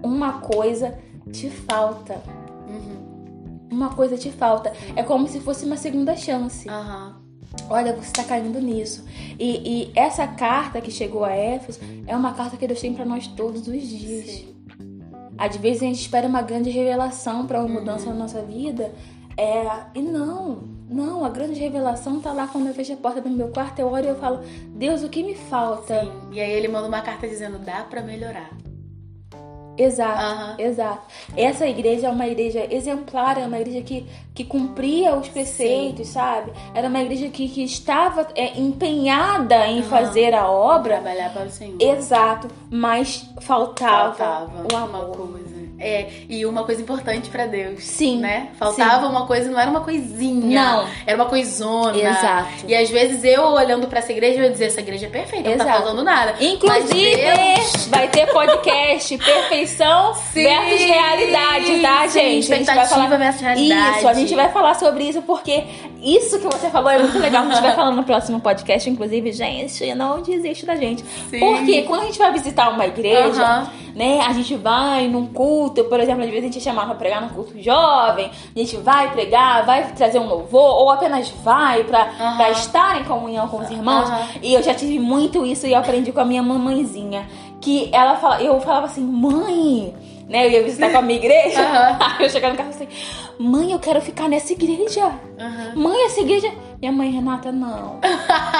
uma 0.02 0.34
coisa 0.34 0.98
te 1.32 1.48
falta. 1.48 2.20
Uhum. 2.68 3.68
Uma 3.70 3.90
coisa 3.90 4.18
te 4.18 4.30
falta. 4.30 4.72
É 4.96 5.02
como 5.02 5.28
se 5.28 5.40
fosse 5.40 5.64
uma 5.64 5.76
segunda 5.76 6.16
chance. 6.16 6.68
Aham. 6.68 7.21
Olha, 7.68 7.92
você 7.94 8.12
tá 8.12 8.24
caindo 8.24 8.60
nisso. 8.60 9.04
E, 9.38 9.84
e 9.86 9.92
essa 9.94 10.26
carta 10.26 10.80
que 10.80 10.90
chegou 10.90 11.24
a 11.24 11.32
Éfeso 11.32 11.80
é 12.06 12.16
uma 12.16 12.32
carta 12.34 12.56
que 12.56 12.66
Deus 12.66 12.80
tem 12.80 12.94
pra 12.94 13.04
nós 13.04 13.26
todos 13.26 13.66
os 13.66 13.82
dias. 13.88 14.26
Sim. 14.26 14.54
Às 15.38 15.56
vezes 15.56 15.82
a 15.82 15.86
gente 15.86 16.00
espera 16.00 16.28
uma 16.28 16.42
grande 16.42 16.70
revelação 16.70 17.46
pra 17.46 17.58
uma 17.60 17.66
Uhum. 17.66 17.74
mudança 17.80 18.06
na 18.06 18.14
nossa 18.14 18.42
vida. 18.42 18.92
É, 19.36 19.64
e 19.94 20.02
não, 20.02 20.62
não, 20.90 21.24
a 21.24 21.30
grande 21.30 21.58
revelação 21.58 22.20
tá 22.20 22.32
lá 22.32 22.46
quando 22.46 22.66
eu 22.66 22.74
fecho 22.74 22.92
a 22.92 22.96
porta 22.96 23.20
do 23.22 23.30
meu 23.30 23.48
quarto, 23.48 23.78
eu 23.78 23.90
oro 23.90 24.04
e 24.04 24.08
eu 24.08 24.16
falo, 24.16 24.40
Deus, 24.76 25.02
o 25.02 25.08
que 25.08 25.22
me 25.22 25.34
falta? 25.34 26.02
Sim. 26.04 26.12
E 26.32 26.40
aí 26.40 26.50
ele 26.52 26.68
manda 26.68 26.86
uma 26.86 27.00
carta 27.00 27.26
dizendo, 27.26 27.58
dá 27.58 27.82
pra 27.82 28.02
melhorar. 28.02 28.50
Exato, 29.76 30.20
Aham. 30.20 30.54
exato. 30.58 31.00
Essa 31.36 31.66
igreja 31.66 32.08
é 32.08 32.10
uma 32.10 32.26
igreja 32.26 32.66
exemplar, 32.70 33.38
é 33.38 33.46
uma 33.46 33.58
igreja 33.58 33.80
que, 33.82 34.06
que 34.34 34.44
cumpria 34.44 35.14
os 35.16 35.28
preceitos, 35.28 36.08
sabe? 36.08 36.52
Era 36.74 36.88
uma 36.88 37.00
igreja 37.02 37.28
que, 37.28 37.48
que 37.48 37.62
estava 37.64 38.28
é, 38.34 38.58
empenhada 38.60 39.66
em 39.66 39.80
Aham. 39.80 39.88
fazer 39.88 40.34
a 40.34 40.50
obra. 40.50 40.96
Trabalhar 41.00 41.32
para 41.32 41.46
o 41.46 41.50
Senhor. 41.50 41.80
Exato, 41.80 42.48
mas 42.70 43.26
faltava, 43.40 44.14
Faltava 44.14 44.66
o 44.72 44.76
uma 44.76 44.82
amor. 45.00 45.16
coisa. 45.16 45.51
É, 45.82 46.06
e 46.28 46.46
uma 46.46 46.62
coisa 46.64 46.80
importante 46.80 47.28
pra 47.28 47.46
Deus. 47.46 47.82
Sim, 47.82 48.18
Né? 48.20 48.48
Faltava 48.58 49.08
uma 49.08 49.26
coisa, 49.26 49.50
não 49.50 49.58
era 49.58 49.68
uma 49.70 49.80
coisinha. 49.80 50.62
Não. 50.62 50.88
Era 51.06 51.16
uma 51.16 51.26
coisona. 51.28 51.96
Exato. 51.98 52.48
E 52.68 52.74
às 52.74 52.88
vezes 52.88 53.24
eu 53.24 53.42
olhando 53.42 53.86
pra 53.88 53.98
essa 53.98 54.12
igreja, 54.12 54.38
eu 54.38 54.44
ia 54.44 54.50
dizer, 54.50 54.66
essa 54.66 54.80
igreja 54.80 55.06
é 55.06 55.10
perfeita, 55.10 55.48
não 55.50 55.56
tá 55.58 55.64
Exato. 55.64 55.78
faltando 55.82 56.04
nada. 56.04 56.34
Inclusive, 56.40 57.16
Deus- 57.16 57.86
vai 57.88 58.08
ter 58.08 58.26
podcast 58.32 59.18
Perfeição 59.22 60.14
Sim, 60.32 60.44
versus 60.44 60.80
Realidade, 60.86 61.80
tá, 61.82 62.08
sim, 62.08 62.18
gente? 62.20 62.28
A 62.28 62.30
gente 62.30 62.48
vai 62.48 62.58
expectativa 62.60 62.88
falar 63.04 63.16
versus 63.16 63.40
realidade. 63.40 63.98
Isso, 63.98 64.08
a 64.08 64.14
gente 64.14 64.34
vai 64.34 64.48
falar 64.50 64.74
sobre 64.74 65.04
isso 65.04 65.22
porque 65.22 65.64
isso 66.02 66.38
que 66.38 66.46
você 66.46 66.68
falou 66.70 66.90
é 66.90 66.98
muito 66.98 67.18
legal. 67.18 67.44
A 67.44 67.50
gente 67.50 67.62
vai 67.62 67.74
falar 67.74 67.90
no 67.92 68.04
próximo 68.04 68.40
podcast, 68.40 68.88
inclusive, 68.88 69.32
gente, 69.32 69.94
não 69.94 70.20
desiste 70.22 70.66
da 70.66 70.74
gente. 70.76 71.04
Sim. 71.30 71.38
Porque 71.40 71.82
quando 71.82 72.02
a 72.02 72.04
gente 72.06 72.18
vai 72.18 72.32
visitar 72.32 72.70
uma 72.70 72.86
igreja, 72.86 73.42
Aham. 73.42 73.70
Né, 73.94 74.20
a 74.20 74.32
gente 74.32 74.54
vai 74.56 75.08
num 75.08 75.26
culto, 75.26 75.84
por 75.84 76.00
exemplo, 76.00 76.22
às 76.22 76.28
vezes 76.30 76.42
a 76.44 76.46
gente 76.46 76.58
é 76.58 76.60
chamado 76.62 76.86
pra 76.88 76.94
pregar 76.96 77.20
num 77.22 77.28
culto 77.28 77.60
jovem, 77.60 78.30
a 78.54 78.58
gente 78.58 78.76
vai 78.78 79.10
pregar, 79.12 79.64
vai 79.64 79.92
trazer 79.92 80.18
um 80.18 80.26
louvor, 80.26 80.80
ou 80.82 80.90
apenas 80.90 81.28
vai 81.44 81.84
pra, 81.84 82.02
Aham. 82.02 82.36
pra 82.36 82.50
estar 82.50 83.00
em 83.00 83.04
comunhão 83.04 83.48
com 83.48 83.58
os 83.58 83.70
irmãos. 83.70 84.08
Aham. 84.08 84.28
E 84.42 84.54
eu 84.54 84.62
já 84.62 84.74
tive 84.74 84.98
muito 84.98 85.44
isso 85.44 85.66
e 85.66 85.72
eu 85.72 85.78
aprendi 85.78 86.12
com 86.12 86.20
a 86.20 86.24
minha 86.24 86.42
mamãezinha. 86.42 87.26
Que 87.60 87.90
ela 87.92 88.16
fala, 88.16 88.42
eu 88.42 88.60
falava 88.60 88.86
assim, 88.86 89.02
mãe, 89.02 89.94
né? 90.28 90.46
Eu 90.46 90.50
ia 90.50 90.62
visitar 90.64 90.90
com 90.90 90.98
a 90.98 91.02
minha 91.02 91.18
igreja. 91.18 91.60
Aí 92.18 92.24
eu 92.24 92.30
chegava 92.30 92.52
no 92.54 92.58
carro 92.58 92.70
assim, 92.70 92.88
mãe, 93.38 93.70
eu 93.72 93.78
quero 93.78 94.00
ficar 94.00 94.28
nessa 94.28 94.52
igreja. 94.52 95.12
Aham. 95.38 95.72
Mãe, 95.76 96.06
essa 96.06 96.20
igreja. 96.20 96.50
Minha 96.80 96.90
mãe, 96.90 97.10
Renata, 97.10 97.52
não. 97.52 98.00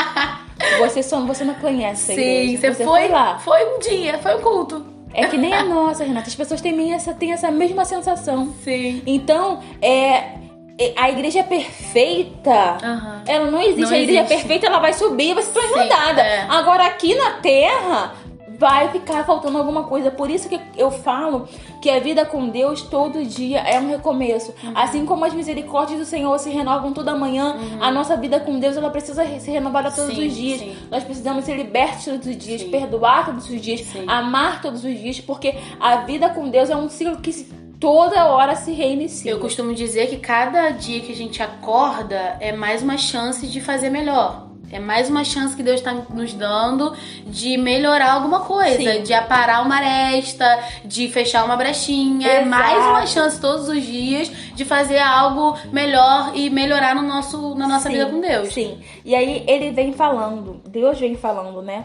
você, 0.79 1.03
só, 1.03 1.21
você 1.21 1.43
não 1.45 1.55
conhece 1.55 2.15
Sim, 2.15 2.21
igreja. 2.21 2.75
você, 2.75 2.85
foi, 2.85 3.09
lá. 3.09 3.39
foi 3.39 3.65
um 3.75 3.79
dia, 3.81 4.19
foi 4.19 4.37
um 4.37 4.41
culto. 4.41 4.92
É 5.15 5.27
que 5.27 5.37
nem 5.37 5.53
a 5.53 5.65
nossa, 5.65 6.05
Renata. 6.05 6.29
As 6.29 6.35
pessoas 6.35 6.61
têm 6.61 6.93
essa, 6.93 7.13
têm 7.15 7.33
essa 7.33 7.51
mesma 7.51 7.85
sensação. 7.85 8.53
Sim. 8.63 9.03
Então, 9.07 9.61
é, 9.81 10.41
é- 10.79 10.95
a 10.97 11.11
igreja 11.11 11.41
é 11.41 11.43
perfeita. 11.43 12.51
Aham. 12.83 13.23
Ela 13.27 13.51
não 13.51 13.61
existe. 13.61 13.81
Não 13.83 13.91
a 13.91 13.99
igreja 13.99 14.21
existe. 14.21 14.35
perfeita, 14.37 14.67
ela 14.67 14.79
vai 14.79 14.93
subir, 14.93 15.35
vai 15.35 15.43
ser 15.43 15.53
transladada. 15.53 16.23
é. 16.23 16.47
Agora, 16.49 16.87
aqui 16.87 17.15
na 17.15 17.33
terra, 17.33 18.15
vai 18.63 18.89
ficar 18.91 19.25
faltando 19.27 19.59
alguma 19.59 19.83
coisa. 19.83 20.09
Por 20.09 20.31
isso 20.31 20.49
que 20.49 20.61
eu 20.77 20.89
falo 20.89 21.49
que 21.81 21.91
a 21.91 21.99
vida 21.99 22.25
com 22.25 22.49
Deus 22.49 22.83
todo 22.83 23.25
dia 23.25 23.59
é 23.59 23.81
um 23.81 23.89
recomeço. 23.89 24.55
Uhum. 24.63 24.73
Assim 24.77 25.05
como 25.05 25.25
as 25.25 25.35
misericórdias 25.35 25.99
do 25.99 26.05
Senhor 26.07 26.39
se 26.39 26.49
renovam 26.49 26.93
toda 26.93 27.13
manhã, 27.17 27.57
a 27.81 27.91
nossa 27.91 28.17
vida 28.17 28.39
com 28.39 28.61
Deus 28.61 28.77
ela 28.77 28.89
precisa 28.89 29.25
ser 29.41 29.51
renovada 29.51 29.91
todos 29.91 30.15
Sim, 30.15 30.29
os 30.29 30.35
dias. 30.37 30.61
sim. 30.61 30.77
Nós 30.89 31.03
precisamos 31.03 31.45
ser 31.45 31.57
libertos 31.57 32.05
todos 32.05 32.27
os 32.29 32.37
dias, 32.37 32.61
Sim. 32.61 32.71
perdoar 32.71 33.27
todos 33.27 33.51
os 33.51 33.61
dias, 33.61 33.85
amar 34.07 34.63
todos 34.63 34.85
os 34.85 34.97
dias, 34.97 35.19
porque 35.21 35.57
a 35.81 35.97
vida 35.97 36.29
com 36.31 36.49
Deus 36.49 36.71
é 36.71 36.77
um 36.77 36.89
ciclo 36.89 37.17
que 37.17 37.33
se- 37.33 37.47
toda 37.81 38.27
hora 38.27 38.55
se 38.55 38.71
reinicia. 38.71 39.33
Eu 39.33 39.41
costumo 39.41 39.75
dizer 39.75 40.07
que 40.09 40.19
cada 40.19 40.71
dia 40.71 41.01
que 41.01 41.11
a 41.11 41.17
gente 41.17 41.43
acorda 41.43 42.37
é 42.39 42.53
mais 42.53 42.81
uma 42.81 42.97
chance 42.97 43.45
de 43.49 43.61
fazer 43.61 43.91
melhor. 43.91 44.52
É 44.73 44.81
mais 44.81 45.11
uma 45.11 45.23
chance 45.23 45.55
que 45.55 45.63
Deus 45.63 45.81
está 45.81 45.93
nos 45.93 46.33
dando 46.33 46.97
de 47.27 47.59
melhorar 47.59 48.13
alguma 48.13 48.41
coisa, 48.41 48.95
Sim. 48.95 49.03
de 49.03 49.13
aparar 49.13 49.63
uma 49.63 49.77
aresta, 49.77 50.59
de 50.83 51.09
fechar 51.09 51.45
uma 51.45 51.57
brechinha. 51.57 52.27
É 52.27 52.41
Exato. 52.41 52.49
mais 52.49 52.85
uma 52.87 53.07
chance 53.07 53.39
todos 53.39 53.69
os 53.69 53.85
dias 53.85 54.33
de 54.55 54.65
fazer 54.65 54.99
algo 54.99 55.59
melhor 55.71 56.33
e 56.35 56.49
melhorar 56.49 56.95
no 56.95 57.03
nosso, 57.03 57.55
na 57.55 57.69
nossa 57.69 57.91
Sim, 57.91 57.97
vida 57.97 58.07
com 58.07 58.21
Deus. 58.21 58.55
Sim. 58.55 58.81
E 59.05 59.15
aí 59.15 59.45
ele 59.47 59.71
vem 59.73 59.93
falando, 59.93 60.63
Deus 60.67 60.99
vem 60.99 61.17
falando, 61.17 61.61
né? 61.61 61.85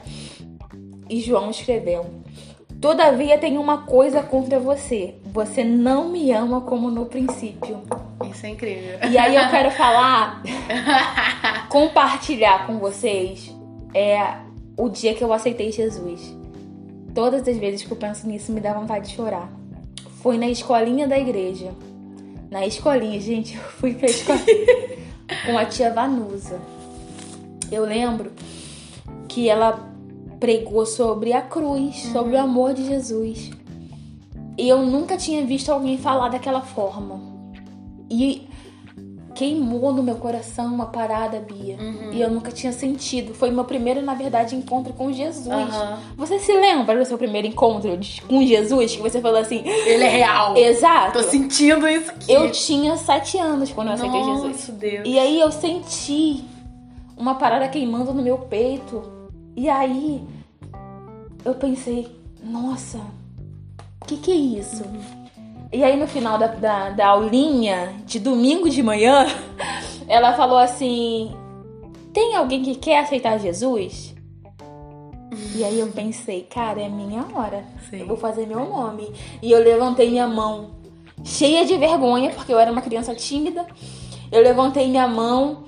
E 1.09 1.19
João 1.19 1.49
escreveu: 1.49 2.05
Todavia 2.81 3.39
tem 3.39 3.57
uma 3.57 3.79
coisa 3.79 4.21
contra 4.21 4.59
você. 4.59 5.15
Você 5.25 5.63
não 5.63 6.09
me 6.09 6.31
ama 6.31 6.61
como 6.61 6.91
no 6.91 7.05
princípio. 7.05 7.81
Isso 8.31 8.45
é 8.45 8.49
incrível. 8.49 8.99
E 9.09 9.17
aí 9.17 9.35
eu 9.35 9.49
quero 9.49 9.71
falar, 9.75 10.43
compartilhar 11.69 12.67
com 12.67 12.77
vocês 12.77 13.55
é 13.93 14.37
o 14.77 14.89
dia 14.89 15.15
que 15.15 15.23
eu 15.23 15.33
aceitei 15.33 15.71
Jesus. 15.71 16.35
Todas 17.15 17.47
as 17.47 17.57
vezes 17.57 17.83
que 17.83 17.91
eu 17.91 17.97
penso 17.97 18.27
nisso 18.27 18.51
me 18.51 18.61
dá 18.61 18.73
vontade 18.73 19.09
de 19.09 19.15
chorar. 19.15 19.51
Foi 20.21 20.37
na 20.37 20.47
escolinha 20.47 21.07
da 21.07 21.17
igreja. 21.17 21.71
Na 22.51 22.65
escolinha, 22.65 23.19
gente, 23.19 23.55
eu 23.55 23.61
fui 23.63 23.95
pra 23.95 24.05
escola 24.07 24.39
com 25.45 25.57
a 25.57 25.65
tia 25.65 25.91
Vanusa. 25.91 26.61
Eu 27.71 27.83
lembro 27.83 28.31
que 29.27 29.49
ela 29.49 29.86
pregou 30.39 30.85
sobre 30.85 31.33
a 31.33 31.41
cruz, 31.41 32.03
sobre 32.11 32.35
o 32.35 32.39
amor 32.39 32.73
de 32.73 32.85
Jesus. 32.85 33.51
E 34.57 34.67
eu 34.67 34.81
nunca 34.81 35.17
tinha 35.17 35.45
visto 35.45 35.71
alguém 35.71 35.97
falar 35.97 36.29
daquela 36.29 36.61
forma. 36.61 37.21
E 38.09 38.47
queimou 39.35 39.93
no 39.93 40.01
meu 40.01 40.15
coração 40.15 40.73
uma 40.73 40.87
parada, 40.87 41.39
Bia. 41.39 41.77
Uhum. 41.79 42.11
E 42.11 42.19
eu 42.19 42.31
nunca 42.31 42.51
tinha 42.51 42.73
sentido. 42.73 43.35
Foi 43.35 43.51
meu 43.51 43.63
primeiro, 43.63 44.01
na 44.01 44.15
verdade, 44.15 44.55
encontro 44.55 44.93
com 44.93 45.13
Jesus. 45.13 45.47
Aham. 45.47 45.99
Você 46.17 46.39
se 46.39 46.51
lembra 46.51 46.97
do 46.97 47.05
seu 47.05 47.19
primeiro 47.19 47.47
encontro 47.47 47.91
com 48.27 48.41
Jesus? 48.43 48.95
Que 48.95 49.01
você 49.01 49.21
falou 49.21 49.39
assim. 49.39 49.61
Ele 49.63 50.03
é 50.03 50.09
real. 50.09 50.57
Exato. 50.57 51.19
Tô 51.19 51.23
sentindo 51.23 51.87
isso 51.87 52.09
aqui. 52.09 52.31
Eu 52.31 52.51
tinha 52.51 52.97
sete 52.97 53.37
anos 53.37 53.71
quando 53.71 53.89
eu 53.89 53.93
aceitei 53.93 54.23
Jesus. 54.23 54.51
Nossa, 54.51 54.71
Deus. 54.71 55.07
E 55.07 55.19
aí 55.19 55.39
eu 55.39 55.51
senti 55.51 56.43
uma 57.15 57.35
parada 57.35 57.67
queimando 57.67 58.11
no 58.11 58.23
meu 58.23 58.39
peito. 58.39 59.16
E 59.57 59.67
aí 59.67 60.23
eu 61.43 61.55
pensei, 61.55 62.15
nossa, 62.43 62.99
o 63.99 64.05
que, 64.05 64.17
que 64.17 64.31
é 64.31 64.35
isso? 64.35 64.83
E 65.73 65.83
aí 65.83 65.99
no 65.99 66.07
final 66.07 66.37
da, 66.37 66.45
da, 66.45 66.89
da 66.91 67.07
aulinha 67.07 67.95
de 68.05 68.19
domingo 68.19 68.69
de 68.69 68.83
manhã, 68.83 69.25
ela 70.07 70.33
falou 70.33 70.59
assim: 70.59 71.35
tem 72.13 72.35
alguém 72.35 72.61
que 72.61 72.75
quer 72.75 72.99
aceitar 72.99 73.39
Jesus? 73.39 74.13
E 75.55 75.63
aí 75.63 75.79
eu 75.79 75.87
pensei, 75.87 76.43
cara, 76.43 76.79
é 76.79 76.87
minha 76.87 77.25
hora. 77.33 77.65
Sim. 77.89 78.01
Eu 78.01 78.07
vou 78.07 78.15
fazer 78.15 78.45
meu 78.45 78.59
nome. 78.59 79.11
E 79.41 79.51
eu 79.51 79.59
levantei 79.59 80.11
minha 80.11 80.27
mão, 80.27 80.69
cheia 81.23 81.65
de 81.65 81.75
vergonha, 81.77 82.29
porque 82.29 82.53
eu 82.53 82.59
era 82.59 82.71
uma 82.71 82.83
criança 82.83 83.15
tímida. 83.15 83.65
Eu 84.31 84.43
levantei 84.43 84.87
minha 84.87 85.07
mão 85.07 85.63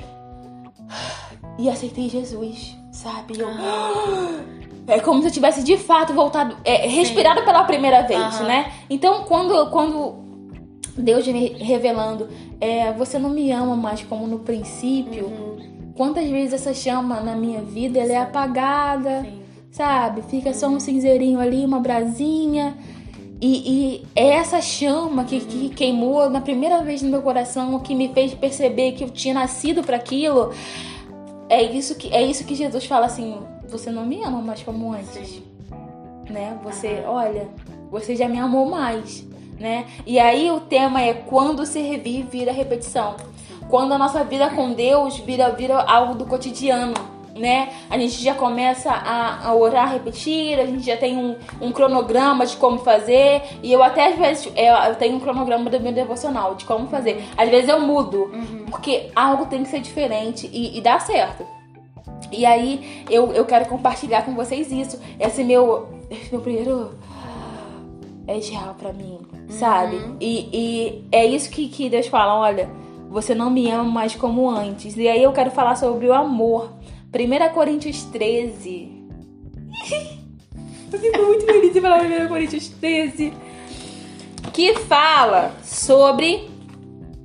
e 1.58 1.68
aceitei 1.68 2.08
Jesus, 2.08 2.79
sabe? 3.04 3.40
Eu- 3.40 3.50
É 4.88 5.00
como 5.00 5.22
se 5.22 5.28
eu 5.28 5.32
tivesse 5.32 5.64
de 5.64 5.78
fato 5.78 6.14
voltado, 6.16 6.58
é, 6.66 6.88
respirado 6.88 7.44
pela 7.44 7.64
primeira 7.64 8.02
vez, 8.08 8.20
Aham. 8.20 8.48
né? 8.48 8.72
Então, 8.90 9.24
quando, 9.26 9.70
quando 9.70 10.16
Deus 10.98 11.28
me 11.28 11.50
revelando, 11.60 12.28
é, 12.60 12.92
você 12.94 13.20
não 13.20 13.30
me 13.30 13.52
ama 13.52 13.76
mais 13.76 14.02
como 14.02 14.26
no 14.26 14.40
princípio, 14.40 15.26
Uhum. 15.26 15.92
quantas 15.96 16.28
vezes 16.28 16.54
essa 16.54 16.74
chama 16.74 17.20
na 17.20 17.36
minha 17.36 17.62
vida 17.62 18.00
ela 18.00 18.12
é 18.14 18.18
apagada, 18.18 19.22
Sim. 19.22 19.40
sabe? 19.70 20.24
Fica 20.24 20.56
só 20.56 20.68
um 20.68 20.80
cinzeirinho 20.80 21.40
ali, 21.40 21.64
uma 21.64 21.80
brasinha. 21.80 22.76
E, 23.40 24.02
e 24.02 24.06
é 24.16 24.30
essa 24.30 24.60
chama 24.60 25.24
que, 25.24 25.40
que 25.40 25.70
queimou 25.70 26.32
na 26.32 26.42
primeira 26.42 26.82
vez 26.82 27.04
no 27.04 27.10
meu 27.12 27.22
coração, 27.22 27.80
que 27.80 27.94
me 27.94 28.10
fez 28.10 28.34
perceber 28.34 28.94
que 28.94 29.04
eu 29.04 29.10
tinha 29.12 29.36
nascido 29.36 29.84
para 29.84 29.98
aquilo. 29.98 30.52
É 31.50 31.62
isso 31.64 31.96
que 31.96 32.14
é 32.14 32.22
isso 32.22 32.46
que 32.46 32.56
Jesus 32.56 32.86
fala 32.86 33.08
assim: 33.08 33.42
você 33.68 33.92
não 33.92 34.06
me 34.06 34.24
ama 34.24 34.42
mais 34.42 34.62
como 34.62 34.94
antes, 34.94 35.28
Sim. 35.28 35.44
né? 36.30 36.58
Você, 36.64 37.04
olha, 37.06 37.48
você 37.90 38.16
já 38.16 38.28
me 38.28 38.38
amou 38.40 38.68
mais, 38.70 39.26
né? 39.60 39.88
E 40.06 40.20
aí 40.20 40.52
o 40.52 40.60
tema 40.60 41.02
é 41.02 41.14
quando 41.14 41.66
servir 41.66 42.24
vira 42.24 42.52
repetição. 42.52 43.16
Quando 43.68 43.94
a 43.94 43.98
nossa 43.98 44.24
vida 44.24 44.50
com 44.50 44.74
Deus 44.74 45.18
vira 45.20 45.50
vira 45.52 45.82
algo 45.82 46.16
do 46.16 46.26
cotidiano, 46.26 46.94
né? 47.36 47.70
A 47.90 47.98
gente 47.98 48.22
já 48.22 48.34
começa 48.34 48.92
a, 48.92 49.48
a 49.48 49.56
orar, 49.56 49.92
repetir, 49.92 50.60
a 50.60 50.66
gente 50.66 50.86
já 50.86 50.98
tem 50.98 51.18
um, 51.18 51.36
um 51.62 51.72
cronograma 51.72 52.46
de 52.46 52.58
como 52.58 52.80
fazer. 52.80 53.42
E 53.64 53.72
eu 53.72 53.82
até 53.84 54.10
às 54.10 54.18
vezes 54.18 54.52
eu, 54.56 54.74
eu 54.74 54.96
tenho 54.96 55.16
um 55.16 55.20
cronograma 55.20 55.70
do 55.70 55.80
meu 55.80 55.92
devocional 55.92 56.56
de 56.56 56.66
como 56.66 56.88
fazer. 56.88 57.24
Às 57.38 57.50
vezes 57.50 57.70
eu 57.70 57.80
mudo, 57.80 58.32
porque 58.70 59.10
algo 59.16 59.46
tem 59.46 59.64
que 59.64 59.70
ser 59.70 59.80
diferente 59.80 60.50
e, 60.52 60.78
e 60.78 60.82
dá 60.82 61.00
certo. 61.00 61.46
E 62.32 62.46
aí 62.46 63.06
eu, 63.10 63.32
eu 63.34 63.46
quero 63.46 63.66
compartilhar 63.66 64.24
com 64.24 64.34
vocês 64.36 64.72
isso. 64.72 65.00
Esse 65.20 65.44
meu, 65.44 65.88
esse 66.10 66.32
meu 66.32 66.42
primeiro 66.42 66.92
é 68.28 68.38
real 68.38 68.76
pra 68.78 68.94
mim, 68.94 69.20
sabe? 69.50 70.00
E, 70.20 70.50
e 70.54 71.06
é 71.12 71.26
isso 71.26 71.50
que, 71.50 71.68
que 71.68 71.90
Deus 71.90 72.08
fala, 72.08 72.36
olha, 72.36 72.70
você 73.10 73.34
não 73.34 73.50
me 73.50 73.70
ama 73.72 73.86
mais 73.86 74.16
como 74.16 74.48
antes. 74.50 74.96
E 74.96 75.08
aí 75.08 75.24
eu 75.24 75.34
quero 75.34 75.50
falar 75.50 75.76
sobre 75.76 76.08
o 76.08 76.14
amor. 76.14 76.72
1 77.14 77.54
Coríntios 77.54 78.04
13. 78.06 78.90
eu 80.92 81.00
fico 81.00 81.22
muito 81.24 81.46
feliz 81.46 81.74
de 81.74 81.82
falar 81.82 82.04
1 82.04 82.28
Coríntios 82.28 82.68
13. 82.70 83.34
Que 84.54 84.74
fala 84.76 85.54
sobre 85.64 86.48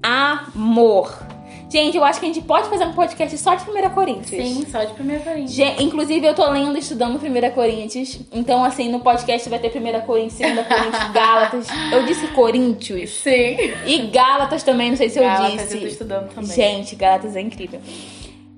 amor. 0.02 1.22
Gente, 1.70 1.96
eu 1.96 2.04
acho 2.04 2.20
que 2.20 2.26
a 2.26 2.28
gente 2.28 2.40
pode 2.42 2.68
fazer 2.68 2.84
um 2.84 2.92
podcast 2.92 3.36
só 3.36 3.56
de 3.56 3.64
1 3.68 3.90
Coríntios. 3.90 4.28
Sim, 4.28 4.64
só 4.70 4.84
de 4.84 4.94
primeira 4.94 5.24
Coríntios. 5.24 5.52
Gen- 5.52 5.74
Inclusive, 5.82 6.24
eu 6.24 6.32
tô 6.34 6.48
lendo 6.48 6.76
e 6.76 6.78
estudando 6.78 7.16
1 7.16 7.50
Coríntios. 7.50 8.20
Então, 8.32 8.62
assim, 8.62 8.88
no 8.88 9.00
podcast 9.00 9.48
vai 9.48 9.58
ter 9.58 9.68
1 9.76 10.00
Coríntios, 10.06 10.38
2 10.38 10.66
Coríntios, 10.68 11.04
Gálatas. 11.12 11.66
Eu 11.92 12.04
disse 12.06 12.28
Coríntios. 12.28 13.10
Sim. 13.10 13.56
E 13.86 14.06
Gálatas 14.12 14.62
também, 14.62 14.90
não 14.90 14.96
sei 14.96 15.10
se 15.10 15.18
eu 15.18 15.24
Gálatas 15.24 15.62
disse. 15.62 15.74
eu 15.74 15.80
tô 15.80 15.86
estudando 15.88 16.28
também. 16.32 16.50
Gente, 16.54 16.94
Gálatas 16.94 17.34
é 17.34 17.40
incrível. 17.40 17.80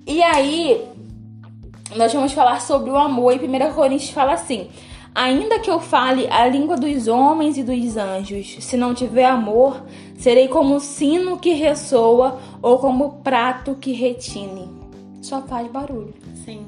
E 0.06 0.22
aí, 0.22 0.78
nós 1.94 2.12
vamos 2.12 2.32
falar 2.32 2.60
sobre 2.60 2.90
o 2.90 2.96
amor. 2.96 3.32
E 3.32 3.46
1 3.46 3.74
Coríntios 3.74 4.10
fala 4.10 4.32
assim: 4.32 4.68
Ainda 5.14 5.58
que 5.60 5.70
eu 5.70 5.80
fale 5.80 6.26
a 6.28 6.46
língua 6.46 6.76
dos 6.76 7.08
homens 7.08 7.56
e 7.56 7.62
dos 7.62 7.96
anjos, 7.96 8.58
se 8.60 8.76
não 8.76 8.92
tiver 8.92 9.24
amor, 9.24 9.82
serei 10.18 10.48
como 10.48 10.74
um 10.74 10.80
sino 10.80 11.38
que 11.38 11.52
ressoa 11.52 12.38
ou 12.60 12.78
como 12.78 13.20
prato 13.22 13.74
que 13.76 13.92
retine. 13.92 14.68
Só 15.22 15.42
faz 15.42 15.66
barulho. 15.68 16.14
Sim. 16.44 16.66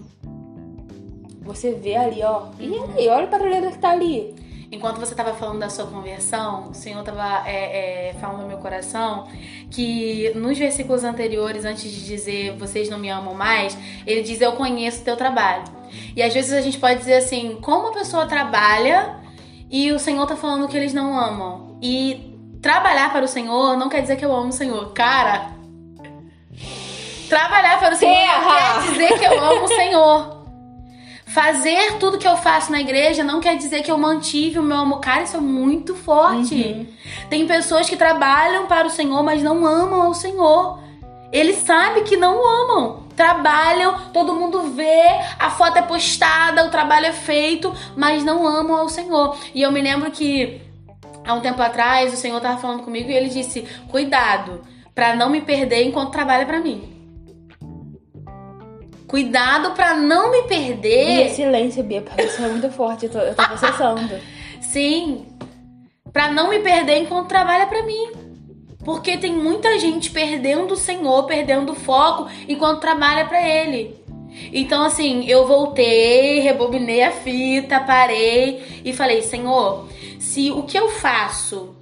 Você 1.43 1.73
vê 1.73 1.97
ali, 1.97 2.23
ó. 2.23 2.47
E 2.59 2.75
aí, 2.97 3.09
olha 3.09 3.27
o 3.27 3.31
barulho 3.31 3.71
que 3.71 3.79
tá 3.79 3.91
ali. 3.91 4.35
Enquanto 4.71 5.01
você 5.01 5.15
estava 5.15 5.33
falando 5.33 5.61
da 5.61 5.71
sua 5.71 5.87
conversão, 5.87 6.69
o 6.71 6.75
Senhor 6.75 7.01
estava 7.01 7.49
é, 7.49 8.11
é, 8.11 8.15
falando 8.21 8.43
no 8.43 8.49
meu 8.49 8.59
coração 8.59 9.27
que 9.71 10.31
nos 10.35 10.59
versículos 10.59 11.05
anteriores, 11.05 11.65
antes 11.65 11.91
de 11.91 12.05
dizer 12.05 12.55
vocês 12.57 12.91
não 12.91 12.99
me 12.99 13.09
amam 13.09 13.33
mais, 13.33 13.77
ele 14.07 14.23
diz 14.23 14.41
eu 14.43 14.53
conheço 14.53 15.01
o 15.01 15.05
teu 15.05 15.17
trabalho. 15.17 15.65
E 16.15 16.23
às 16.23 16.35
vezes 16.35 16.53
a 16.53 16.61
gente 16.61 16.79
pode 16.79 16.99
dizer 16.99 17.15
assim, 17.15 17.57
como 17.63 17.89
a 17.89 17.93
pessoa 17.93 18.27
trabalha 18.27 19.17
e 19.71 19.91
o 19.91 19.99
Senhor 19.99 20.27
tá 20.27 20.37
falando 20.37 20.69
que 20.69 20.77
eles 20.77 20.93
não 20.93 21.19
amam. 21.19 21.79
E 21.81 22.37
trabalhar 22.61 23.11
para 23.11 23.25
o 23.25 23.29
Senhor 23.29 23.77
não 23.77 23.89
quer 23.89 24.03
dizer 24.03 24.17
que 24.17 24.25
eu 24.25 24.35
amo 24.35 24.49
o 24.49 24.53
Senhor. 24.53 24.93
Cara, 24.93 25.51
trabalhar 27.29 27.79
para 27.79 27.95
o 27.95 27.97
Senhor 27.97 28.15
não 28.15 28.21
Terra! 28.21 28.83
quer 28.83 28.93
dizer 28.93 29.19
que 29.19 29.25
eu 29.25 29.45
amo 29.45 29.65
o 29.65 29.69
Senhor. 29.69 30.38
Fazer 31.29 31.99
tudo 31.99 32.17
que 32.17 32.27
eu 32.27 32.37
faço 32.39 32.73
na 32.73 32.81
igreja 32.81 33.23
não 33.23 33.39
quer 33.39 33.57
dizer 33.57 33.83
que 33.83 33.91
eu 33.91 33.99
mantive 33.99 34.59
o 34.59 34.63
meu 34.63 34.79
amor. 34.79 35.01
Cara, 35.01 35.23
isso 35.23 35.37
é 35.37 35.41
muito 35.41 35.95
forte. 35.95 36.89
Tem 37.29 37.47
pessoas 37.47 37.89
que 37.89 37.97
trabalham 37.97 38.67
para 38.67 38.87
o 38.87 38.91
Senhor, 38.91 39.23
mas 39.23 39.43
não 39.43 39.67
amam 39.67 40.03
ao 40.03 40.15
Senhor. 40.15 40.81
Eles 41.31 41.57
sabem 41.59 42.03
que 42.03 42.17
não 42.17 42.47
amam. 42.47 43.07
Trabalham, 43.15 44.11
todo 44.13 44.35
mundo 44.35 44.63
vê, 44.75 45.03
a 45.39 45.51
foto 45.51 45.77
é 45.77 45.83
postada, 45.83 46.65
o 46.65 46.71
trabalho 46.71 47.07
é 47.07 47.13
feito, 47.13 47.75
mas 47.95 48.25
não 48.25 48.47
amam 48.47 48.77
ao 48.77 48.89
Senhor. 48.89 49.37
E 49.55 49.61
eu 49.61 49.71
me 49.71 49.83
lembro 49.83 50.11
que 50.11 50.63
há 51.27 51.35
um 51.35 51.41
tempo 51.41 51.61
atrás 51.61 52.13
o 52.13 52.17
Senhor 52.17 52.39
estava 52.39 52.59
falando 52.59 52.85
comigo 52.85 53.11
e 53.11 53.15
ele 53.15 53.29
disse: 53.29 53.67
Cuidado, 53.91 54.63
para 54.95 55.15
não 55.15 55.29
me 55.29 55.43
perder 55.43 55.83
enquanto 55.83 56.13
trabalha 56.13 56.47
para 56.47 56.61
mim. 56.61 56.98
Cuidado 59.09 59.73
para 59.73 59.95
não 59.95 60.31
me 60.31 60.38
E 60.41 60.43
perder. 60.43 61.23
é 61.23 61.29
silêncio, 61.31 61.83
Bia, 61.83 62.05
isso 62.19 62.43
é 62.45 62.49
muito 62.49 62.71
forte. 62.71 63.07
Eu 63.07 63.11
tô, 63.11 63.19
eu 63.19 63.35
tô 63.35 63.43
processando. 63.49 64.21
Sim. 64.61 65.27
Pra 66.12 66.31
não 66.31 66.50
me 66.50 66.59
perder 66.61 66.99
enquanto 66.99 67.29
trabalha 67.29 67.67
pra 67.67 67.83
mim. 67.83 68.12
Porque 68.85 69.17
tem 69.19 69.33
muita 69.35 69.79
gente 69.79 70.11
perdendo 70.11 70.73
o 70.73 70.77
Senhor, 70.77 71.25
perdendo 71.25 71.73
o 71.73 71.75
foco 71.75 72.29
enquanto 72.49 72.81
trabalha 72.81 73.27
pra 73.27 73.41
ele. 73.47 73.97
Então, 74.53 74.83
assim, 74.85 75.25
eu 75.27 75.47
voltei, 75.47 76.41
rebobinei 76.41 77.03
a 77.03 77.11
fita, 77.11 77.81
parei 77.81 78.83
e 78.85 78.93
falei: 78.93 79.23
Senhor, 79.23 79.88
se 80.19 80.50
o 80.50 80.62
que 80.62 80.79
eu 80.79 80.88
faço 80.91 81.75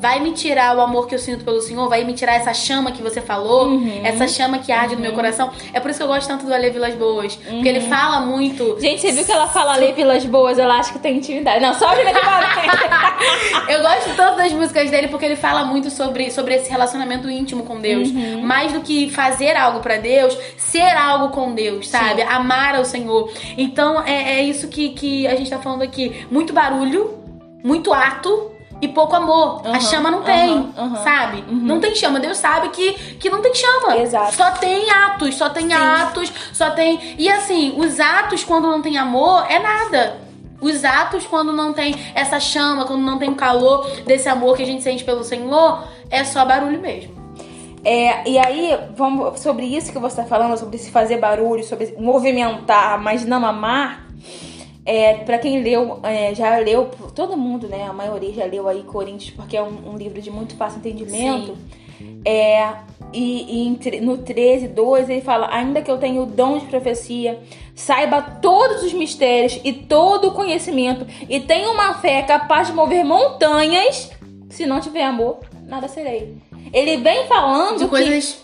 vai 0.00 0.20
me 0.20 0.32
tirar 0.32 0.76
o 0.76 0.80
amor 0.80 1.06
que 1.06 1.14
eu 1.14 1.18
sinto 1.18 1.44
pelo 1.44 1.60
Senhor, 1.60 1.88
vai 1.88 2.04
me 2.04 2.12
tirar 2.12 2.34
essa 2.34 2.54
chama 2.54 2.92
que 2.92 3.02
você 3.02 3.20
falou, 3.20 3.66
Uhum. 3.68 4.00
essa 4.04 4.28
chama 4.28 4.58
que 4.58 4.70
arde 4.70 4.94
no 4.94 5.00
meu 5.02 5.12
coração. 5.12 5.50
É 5.72 5.80
por 5.80 5.90
isso 5.90 5.98
que 5.98 6.04
eu 6.04 6.08
gosto 6.08 6.28
tanto 6.28 6.46
do 6.46 6.54
Ale 6.54 6.70
Vilas 6.70 6.94
Boas, 6.94 7.34
porque 7.36 7.68
ele 7.68 7.80
fala 7.82 8.20
muito. 8.20 8.78
Gente, 8.80 9.00
você 9.00 9.12
viu 9.12 9.24
que 9.24 9.32
ela 9.32 9.48
fala 9.48 9.76
Lê 9.76 9.92
Vilas 9.92 10.24
Boas? 10.24 10.58
Ela 10.58 10.78
acha 10.78 10.92
que 10.92 10.98
tem 10.98 11.16
intimidade. 11.16 11.60
Não, 11.60 11.74
só 11.74 11.88
a 11.88 11.92
primeira. 11.94 12.18
Eu 13.68 13.80
gosto 13.82 14.14
tanto 14.16 14.36
das 14.36 14.52
músicas 14.52 14.90
dele 14.90 15.08
porque 15.08 15.24
ele 15.24 15.36
fala 15.36 15.64
muito 15.64 15.90
sobre, 15.90 16.30
sobre 16.30 16.54
esse 16.54 16.70
relacionamento 16.70 17.28
íntimo 17.28 17.64
com 17.64 17.80
Deus. 17.80 18.08
Uhum. 18.08 18.42
Mais 18.42 18.72
do 18.72 18.80
que 18.80 19.10
fazer 19.10 19.56
algo 19.56 19.80
pra 19.80 19.96
Deus, 19.96 20.36
ser 20.56 20.96
algo 20.96 21.28
com 21.30 21.52
Deus, 21.54 21.88
sabe? 21.88 22.22
Amar 22.22 22.76
ao 22.76 22.84
Senhor. 22.84 23.30
Então 23.56 24.02
é, 24.04 24.38
é 24.38 24.42
isso 24.42 24.68
que, 24.68 24.90
que 24.90 25.26
a 25.26 25.34
gente 25.34 25.50
tá 25.50 25.58
falando 25.58 25.82
aqui. 25.82 26.26
Muito 26.30 26.52
barulho, 26.52 27.18
muito 27.64 27.92
ato. 27.92 28.52
E 28.80 28.88
pouco 28.88 29.16
amor. 29.16 29.62
a 29.64 29.70
Uhum, 29.70 29.80
chama 29.80 30.10
não 30.10 30.22
tem, 30.22 30.52
uhum, 30.52 30.72
uhum. 30.76 30.96
sabe? 31.02 31.44
Não 31.48 31.80
tem 31.80 31.94
chama. 31.94 32.20
Deus 32.20 32.38
sabe 32.38 32.68
que, 32.68 32.92
que 33.14 33.28
não 33.28 33.42
tem 33.42 33.54
chama. 33.54 33.96
Exato. 33.98 34.34
Só 34.34 34.50
tem 34.52 34.88
atos, 34.90 35.34
só 35.34 35.50
tem 35.50 35.72
atos, 35.72 36.32
só 36.52 36.70
tem. 36.70 37.16
E 37.18 37.28
assim, 37.28 37.74
os 37.76 37.98
atos, 37.98 38.44
quando 38.44 38.68
não 38.68 38.80
tem 38.80 38.96
amor, 38.96 39.44
é 39.48 39.58
nada. 39.58 40.18
Os 40.60 40.84
atos, 40.84 41.26
quando 41.26 41.52
não 41.52 41.72
tem 41.72 41.94
essa 42.14 42.40
chama, 42.40 42.84
quando 42.84 43.02
não 43.02 43.18
tem 43.18 43.30
o 43.30 43.34
calor 43.34 43.88
desse 44.06 44.28
amor 44.28 44.56
que 44.56 44.62
a 44.62 44.66
gente 44.66 44.82
sente 44.82 45.04
pelo 45.04 45.22
Senhor, 45.22 45.84
é 46.10 46.24
só 46.24 46.44
barulho 46.44 46.80
mesmo. 46.80 47.16
É, 47.84 48.28
e 48.28 48.38
aí, 48.38 48.76
vamos 48.96 49.40
sobre 49.40 49.64
isso 49.64 49.92
que 49.92 49.98
você 49.98 50.16
tá 50.16 50.24
falando, 50.24 50.58
sobre 50.58 50.78
se 50.78 50.90
fazer 50.90 51.18
barulho, 51.18 51.62
sobre 51.62 51.94
movimentar, 51.98 53.00
mas 53.00 53.24
não 53.24 53.44
amar. 53.44 54.06
É, 54.90 55.14
para 55.16 55.38
quem 55.38 55.62
leu, 55.62 56.00
é, 56.02 56.34
já 56.34 56.56
leu, 56.56 56.86
todo 57.14 57.36
mundo, 57.36 57.68
né? 57.68 57.84
A 57.86 57.92
maioria 57.92 58.32
já 58.32 58.44
leu 58.46 58.66
aí 58.66 58.82
Coríntios, 58.84 59.30
porque 59.36 59.54
é 59.54 59.62
um, 59.62 59.90
um 59.92 59.96
livro 59.98 60.18
de 60.22 60.30
muito 60.30 60.56
fácil 60.56 60.78
entendimento. 60.78 61.54
É, 62.24 62.72
e, 63.12 63.66
e 63.92 64.00
no 64.00 64.16
13, 64.16 64.68
2, 64.68 65.10
ele 65.10 65.20
fala: 65.20 65.48
Ainda 65.52 65.82
que 65.82 65.90
eu 65.90 65.98
tenha 65.98 66.22
o 66.22 66.24
dom 66.24 66.56
de 66.58 66.64
profecia, 66.66 67.38
saiba 67.74 68.22
todos 68.22 68.82
os 68.82 68.94
mistérios 68.94 69.60
e 69.62 69.74
todo 69.74 70.28
o 70.28 70.32
conhecimento, 70.32 71.06
e 71.28 71.38
tenha 71.38 71.70
uma 71.70 71.92
fé 71.94 72.22
capaz 72.22 72.68
de 72.68 72.72
mover 72.72 73.04
montanhas, 73.04 74.10
se 74.48 74.64
não 74.64 74.80
tiver 74.80 75.02
amor, 75.04 75.40
nada 75.66 75.86
serei. 75.86 76.34
Ele 76.72 76.96
vem 76.96 77.26
falando 77.26 77.76
De 77.78 77.84
que- 77.84 77.90
coisas 77.90 78.42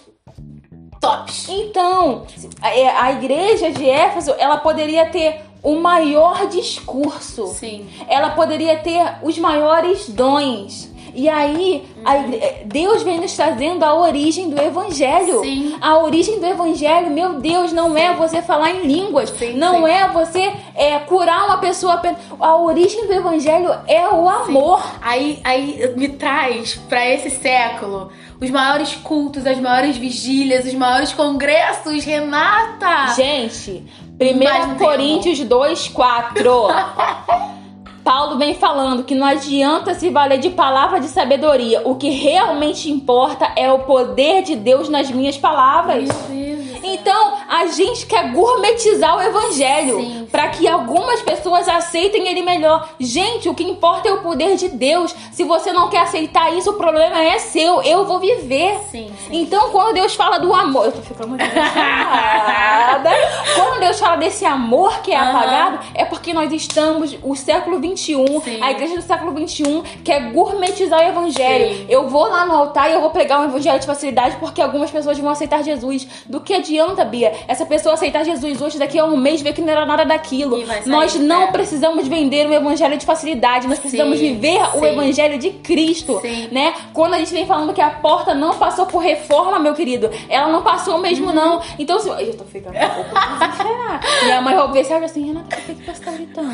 tops. 1.00 1.48
então, 1.48 2.26
a, 2.60 2.76
é, 2.76 2.88
a 2.88 3.12
igreja 3.12 3.70
de 3.70 3.88
Éfeso, 3.88 4.34
ela 4.38 4.58
poderia 4.58 5.06
ter 5.06 5.40
o 5.64 5.80
maior 5.80 6.46
discurso. 6.46 7.46
Sim. 7.48 7.88
Ela 8.06 8.30
poderia 8.30 8.76
ter 8.78 9.16
os 9.22 9.38
maiores 9.38 10.08
dons. 10.10 10.93
E 11.14 11.28
aí, 11.28 11.84
a 12.04 12.16
igre- 12.18 12.36
eh, 12.42 12.62
Deus 12.66 13.02
vem 13.02 13.20
nos 13.20 13.34
trazendo 13.34 13.84
a 13.84 13.94
origem 13.94 14.50
do 14.50 14.60
evangelho. 14.60 15.40
Sim. 15.40 15.76
A 15.80 15.98
origem 15.98 16.40
do 16.40 16.46
evangelho, 16.46 17.10
meu 17.10 17.34
Deus, 17.40 17.72
não 17.72 17.96
é 17.96 18.12
você 18.14 18.42
falar 18.42 18.70
em 18.72 18.82
línguas. 18.86 19.30
Sim, 19.30 19.54
não 19.56 19.84
sim. 19.84 19.90
é 19.92 20.08
você 20.08 20.52
é, 20.74 20.98
curar 21.00 21.46
uma 21.46 21.58
pessoa. 21.58 21.94
apenas. 21.94 22.18
A 22.40 22.56
origem 22.56 23.06
do 23.06 23.12
evangelho 23.12 23.72
é 23.86 24.08
o 24.08 24.28
amor. 24.28 24.82
Aí, 25.00 25.38
aí 25.44 25.94
me 25.96 26.08
traz 26.08 26.74
pra 26.88 27.08
esse 27.08 27.30
século 27.30 28.10
os 28.40 28.50
maiores 28.50 28.94
cultos, 28.96 29.46
as 29.46 29.58
maiores 29.58 29.96
vigílias, 29.96 30.66
os 30.66 30.74
maiores 30.74 31.12
congressos, 31.12 32.04
Renata! 32.04 33.14
Gente, 33.14 33.84
Mas 34.18 34.64
1 34.64 34.66
não 34.68 34.74
tem 34.76 34.86
Coríntios 34.86 35.38
2, 35.40 35.88
4. 35.88 36.50
Paulo 38.04 38.36
vem 38.36 38.54
falando 38.54 39.02
que 39.02 39.14
não 39.14 39.26
adianta 39.26 39.94
se 39.94 40.10
valer 40.10 40.38
de 40.38 40.50
palavra 40.50 41.00
de 41.00 41.08
sabedoria. 41.08 41.80
O 41.88 41.94
que 41.94 42.10
realmente 42.10 42.90
importa 42.90 43.50
é 43.56 43.72
o 43.72 43.80
poder 43.80 44.42
de 44.42 44.54
Deus 44.54 44.90
nas 44.90 45.10
minhas 45.10 45.38
palavras. 45.38 46.04
Meu 46.28 46.44
Deus. 46.44 46.53
Então, 46.84 47.38
a 47.48 47.66
gente 47.66 48.06
quer 48.06 48.30
gourmetizar 48.32 49.16
o 49.16 49.22
evangelho 49.22 50.00
Sim. 50.00 50.28
para 50.30 50.48
que 50.48 50.68
algumas 50.68 51.22
pessoas 51.22 51.66
aceitem 51.68 52.28
ele 52.28 52.42
melhor. 52.42 52.88
Gente, 53.00 53.48
o 53.48 53.54
que 53.54 53.64
importa 53.64 54.08
é 54.08 54.12
o 54.12 54.18
poder 54.18 54.56
de 54.56 54.68
Deus. 54.68 55.14
Se 55.32 55.44
você 55.44 55.72
não 55.72 55.88
quer 55.88 56.00
aceitar 56.00 56.52
isso, 56.54 56.70
o 56.70 56.74
problema 56.74 57.22
é 57.22 57.38
seu. 57.38 57.82
Eu 57.82 58.04
vou 58.04 58.20
viver. 58.20 58.78
Sim, 58.90 59.10
sim. 59.26 59.40
Então, 59.40 59.70
quando 59.70 59.94
Deus 59.94 60.14
fala 60.14 60.38
do 60.38 60.52
amor, 60.52 60.86
eu 60.86 60.92
tô 60.92 61.00
ficando 61.00 61.28
muito 61.28 61.42
emocionada. 61.42 63.10
quando 63.56 63.80
Deus 63.80 63.98
fala 63.98 64.16
desse 64.16 64.44
amor 64.44 65.00
que 65.00 65.12
é 65.12 65.16
Aham. 65.16 65.30
apagado, 65.30 65.78
é 65.94 66.04
porque 66.04 66.32
nós 66.32 66.52
estamos 66.52 67.16
o 67.22 67.34
século 67.34 67.80
21, 67.80 68.40
Sim. 68.42 68.62
a 68.62 68.70
igreja 68.70 68.96
do 68.96 69.02
século 69.02 69.32
21 69.32 69.82
quer 70.04 70.32
gourmetizar 70.32 71.00
o 71.00 71.02
evangelho. 71.02 71.74
Sim. 71.76 71.86
Eu 71.88 72.08
vou 72.08 72.28
lá 72.28 72.44
no 72.44 72.54
altar 72.54 72.90
e 72.90 72.92
eu 72.92 73.00
vou 73.00 73.10
pregar 73.10 73.40
um 73.40 73.44
evangelho 73.44 73.80
de 73.80 73.86
facilidade 73.86 74.36
porque 74.36 74.60
algumas 74.60 74.90
pessoas 74.90 75.18
vão 75.18 75.30
aceitar 75.30 75.62
Jesus. 75.62 76.06
Do 76.26 76.40
que 76.40 76.52
adianta, 76.54 76.73
Bia, 77.10 77.32
essa 77.46 77.64
pessoa 77.66 77.94
aceitar 77.94 78.24
Jesus 78.24 78.60
hoje, 78.60 78.78
daqui 78.78 78.98
a 78.98 79.04
um 79.04 79.16
mês, 79.16 79.42
ver 79.42 79.52
que 79.52 79.60
não 79.60 79.70
era 79.70 79.84
nada 79.86 80.04
daquilo. 80.04 80.58
Nós 80.86 81.14
não 81.16 81.44
é. 81.44 81.46
precisamos 81.52 82.08
vender 82.08 82.46
um 82.46 82.52
evangelho 82.52 82.96
de 82.96 83.04
facilidade, 83.06 83.66
nós 83.68 83.78
precisamos 83.78 84.18
Sim, 84.18 84.34
viver 84.34 84.60
o 84.74 84.80
sim. 84.80 84.86
evangelho 84.86 85.38
de 85.38 85.50
Cristo, 85.50 86.20
Sim. 86.20 86.48
né? 86.50 86.74
Quando 86.92 87.14
a 87.14 87.18
gente 87.18 87.32
vem 87.32 87.46
falando 87.46 87.72
que 87.72 87.80
a 87.80 87.90
porta 87.90 88.34
não 88.34 88.54
passou 88.54 88.86
por 88.86 88.98
reforma, 88.98 89.58
meu 89.58 89.74
querido, 89.74 90.10
ela 90.28 90.48
não 90.48 90.62
passou 90.62 90.98
mesmo, 90.98 91.28
Uhum. 91.28 91.34
não. 91.34 91.60
Então, 91.78 91.98
se... 92.00 92.08
eu 92.08 92.34
tô 92.36 92.44
ficando 92.44 92.76
um 92.76 92.94
pouco 92.94 93.10
desesperada. 93.38 94.00
Minha 94.24 94.40
mãe 94.40 94.54
vai 94.56 94.72
ver, 94.72 94.84
sabe 94.84 95.04
assim, 95.04 95.26
Renata, 95.26 95.56
por 95.56 95.64
que 95.64 95.74
que 95.74 95.84
você 95.94 96.04
tá 96.04 96.10
gritando? 96.12 96.52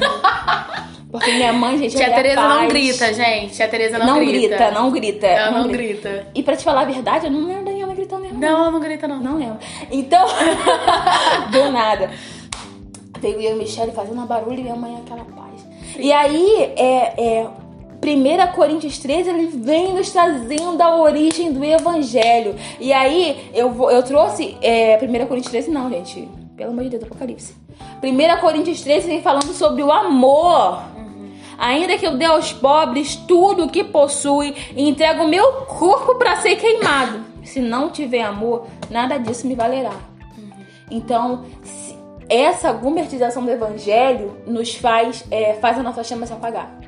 Porque 1.10 1.32
minha 1.32 1.52
mãe, 1.52 1.76
gente, 1.76 1.96
Tia 1.96 2.06
é 2.06 2.10
Tereza 2.10 2.40
não 2.40 2.68
grita, 2.68 3.12
gente. 3.12 3.54
Tia 3.54 3.66
Tereza 3.68 3.98
não, 3.98 4.06
Não, 4.06 4.18
grita. 4.24 4.48
grita, 4.56 4.70
não 4.70 4.90
grita. 4.90 5.26
Ela 5.26 5.50
não 5.58 5.68
grita. 5.68 6.26
E 6.34 6.42
pra 6.42 6.54
te 6.56 6.62
falar 6.62 6.82
a 6.82 6.84
verdade, 6.84 7.26
eu 7.26 7.32
não 7.32 7.48
lembro 7.48 7.70
Não, 8.40 8.48
ela 8.48 8.70
não 8.70 8.80
grita, 8.80 9.06
não. 9.06 9.20
Não 9.20 9.36
lembro. 9.36 9.58
Então, 9.90 10.26
do 11.52 11.70
nada. 11.70 12.10
Veio 13.20 13.40
eu 13.40 13.56
e 13.56 13.58
Michelle 13.58 13.92
fazendo 13.92 14.26
barulho 14.26 14.58
e 14.58 14.62
minha 14.62 14.76
mãe 14.76 14.96
aquela 14.96 15.24
paz. 15.24 15.66
E 15.98 16.10
aí, 16.10 16.72
é, 16.76 17.42
é, 17.42 17.46
1 18.02 18.52
Coríntios 18.52 18.98
13, 18.98 19.28
ele 19.28 19.46
vem 19.48 19.92
nos 19.92 20.10
trazendo 20.10 20.80
a 20.80 20.96
origem 20.96 21.52
do 21.52 21.62
evangelho. 21.62 22.56
E 22.80 22.92
aí, 22.92 23.50
eu, 23.52 23.70
vou, 23.70 23.90
eu 23.90 24.02
trouxe. 24.02 24.56
É, 24.62 24.98
1 25.02 25.26
Coríntios 25.26 25.50
13, 25.50 25.70
não, 25.70 25.90
gente. 25.90 26.26
Pelo 26.56 26.70
amor 26.70 26.84
de 26.84 26.90
Deus, 26.90 27.02
Apocalipse. 27.02 27.54
1 28.02 28.40
Coríntios 28.40 28.80
13 28.80 29.06
vem 29.06 29.20
falando 29.20 29.52
sobre 29.52 29.82
o 29.82 29.92
amor. 29.92 30.82
Ainda 31.58 31.98
que 31.98 32.06
eu 32.06 32.16
dê 32.16 32.24
aos 32.24 32.54
pobres 32.54 33.16
tudo 33.16 33.64
o 33.64 33.68
que 33.68 33.84
possui 33.84 34.54
e 34.74 34.88
entrego 34.88 35.24
o 35.24 35.28
meu 35.28 35.52
corpo 35.66 36.14
para 36.14 36.36
ser 36.36 36.56
queimado. 36.56 37.29
Se 37.44 37.60
não 37.60 37.90
tiver 37.90 38.22
amor, 38.22 38.66
nada 38.90 39.18
disso 39.18 39.46
me 39.46 39.54
valerá. 39.54 39.94
Então, 40.90 41.44
se- 41.62 41.96
essa 42.28 42.72
gourmetização 42.72 43.44
do 43.44 43.50
evangelho 43.50 44.36
nos 44.46 44.74
faz, 44.74 45.24
é, 45.30 45.54
faz 45.54 45.78
a 45.78 45.82
nossa 45.82 46.02
chama 46.04 46.26
se 46.26 46.32
apagar. 46.32 46.78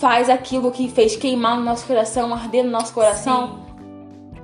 Faz 0.00 0.30
aquilo 0.30 0.70
que 0.70 0.88
fez 0.88 1.16
queimar 1.16 1.56
no 1.58 1.64
nosso 1.64 1.86
coração, 1.86 2.32
arder 2.32 2.64
no 2.64 2.70
nosso 2.70 2.92
coração. 2.94 3.60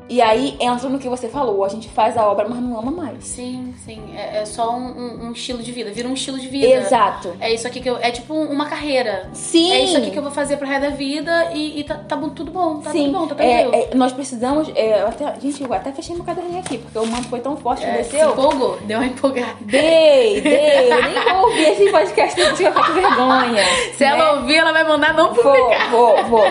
E 0.08 0.22
aí 0.22 0.56
entra 0.60 0.88
no 0.88 0.98
que 0.98 1.08
você 1.08 1.28
falou, 1.28 1.64
a 1.64 1.68
gente 1.68 1.88
faz 1.88 2.16
a 2.16 2.24
obra, 2.26 2.46
mas 2.48 2.60
não 2.60 2.78
ama 2.78 2.90
mais. 2.92 3.24
Sim, 3.24 3.74
sim. 3.84 4.00
É, 4.16 4.38
é 4.38 4.44
só 4.44 4.70
um, 4.76 4.86
um- 4.86 5.26
um 5.26 5.32
estilo 5.32 5.62
de 5.62 5.72
vida. 5.72 5.90
Vira 5.90 6.08
um 6.08 6.14
estilo 6.14 6.38
de 6.38 6.46
vida. 6.48 6.66
Exato. 6.66 7.34
É 7.40 7.52
isso 7.52 7.66
aqui 7.66 7.80
que 7.80 7.88
eu. 7.90 7.96
É 8.00 8.10
tipo 8.10 8.32
uma 8.34 8.66
carreira. 8.66 9.28
Sim. 9.32 9.72
É 9.72 9.80
isso 9.84 9.96
aqui 9.96 10.10
que 10.10 10.18
eu 10.18 10.22
vou 10.22 10.30
fazer 10.30 10.56
pro 10.58 10.66
resto 10.66 10.82
da 10.82 10.90
vida 10.90 11.50
e, 11.52 11.80
e 11.80 11.84
tá, 11.84 11.94
tá 11.96 12.14
bom, 12.16 12.28
tudo 12.28 12.50
bom. 12.52 12.76
Tá 12.78 12.90
Sim, 12.90 13.06
tudo 13.06 13.18
bom, 13.18 13.26
tá 13.26 13.42
é, 13.44 13.62
tranquilo. 13.64 13.88
é, 13.92 13.94
nós 13.96 14.12
precisamos. 14.12 14.70
é, 14.76 15.02
até, 15.02 15.40
gente, 15.40 15.62
eu 15.62 15.72
até 15.74 15.90
fechei 15.92 16.14
meu 16.14 16.24
caderninho 16.24 16.60
aqui, 16.60 16.78
porque 16.78 16.98
o 16.98 17.06
manto 17.06 17.28
foi 17.28 17.40
tão 17.40 17.56
forte 17.56 17.80
que 17.84 17.90
É, 17.90 18.02
se 18.04 18.10
desceu. 18.12 18.30
empolgou, 18.30 18.78
deu 18.82 18.98
uma 18.98 19.06
empolgada. 19.06 19.56
Dei, 19.60 20.40
dei. 20.40 20.92
Eu 20.92 21.02
nem 21.02 21.24
vou 21.34 21.46
ouvir 21.48 21.62
esse 21.70 21.90
podcast 21.90 22.34
porque 22.40 22.62
eu 22.64 22.72
fico 22.72 22.86
com 22.86 22.92
vergonha. 22.92 23.64
Se 23.96 24.04
ela 24.04 24.34
ouvir, 24.34 24.56
ela 24.56 24.72
vai 24.72 24.84
mandar 24.84 25.14
não 25.14 25.32
Vou, 25.34 25.42
publicar. 25.42 25.90
vou, 25.90 26.24
vou. 26.26 26.44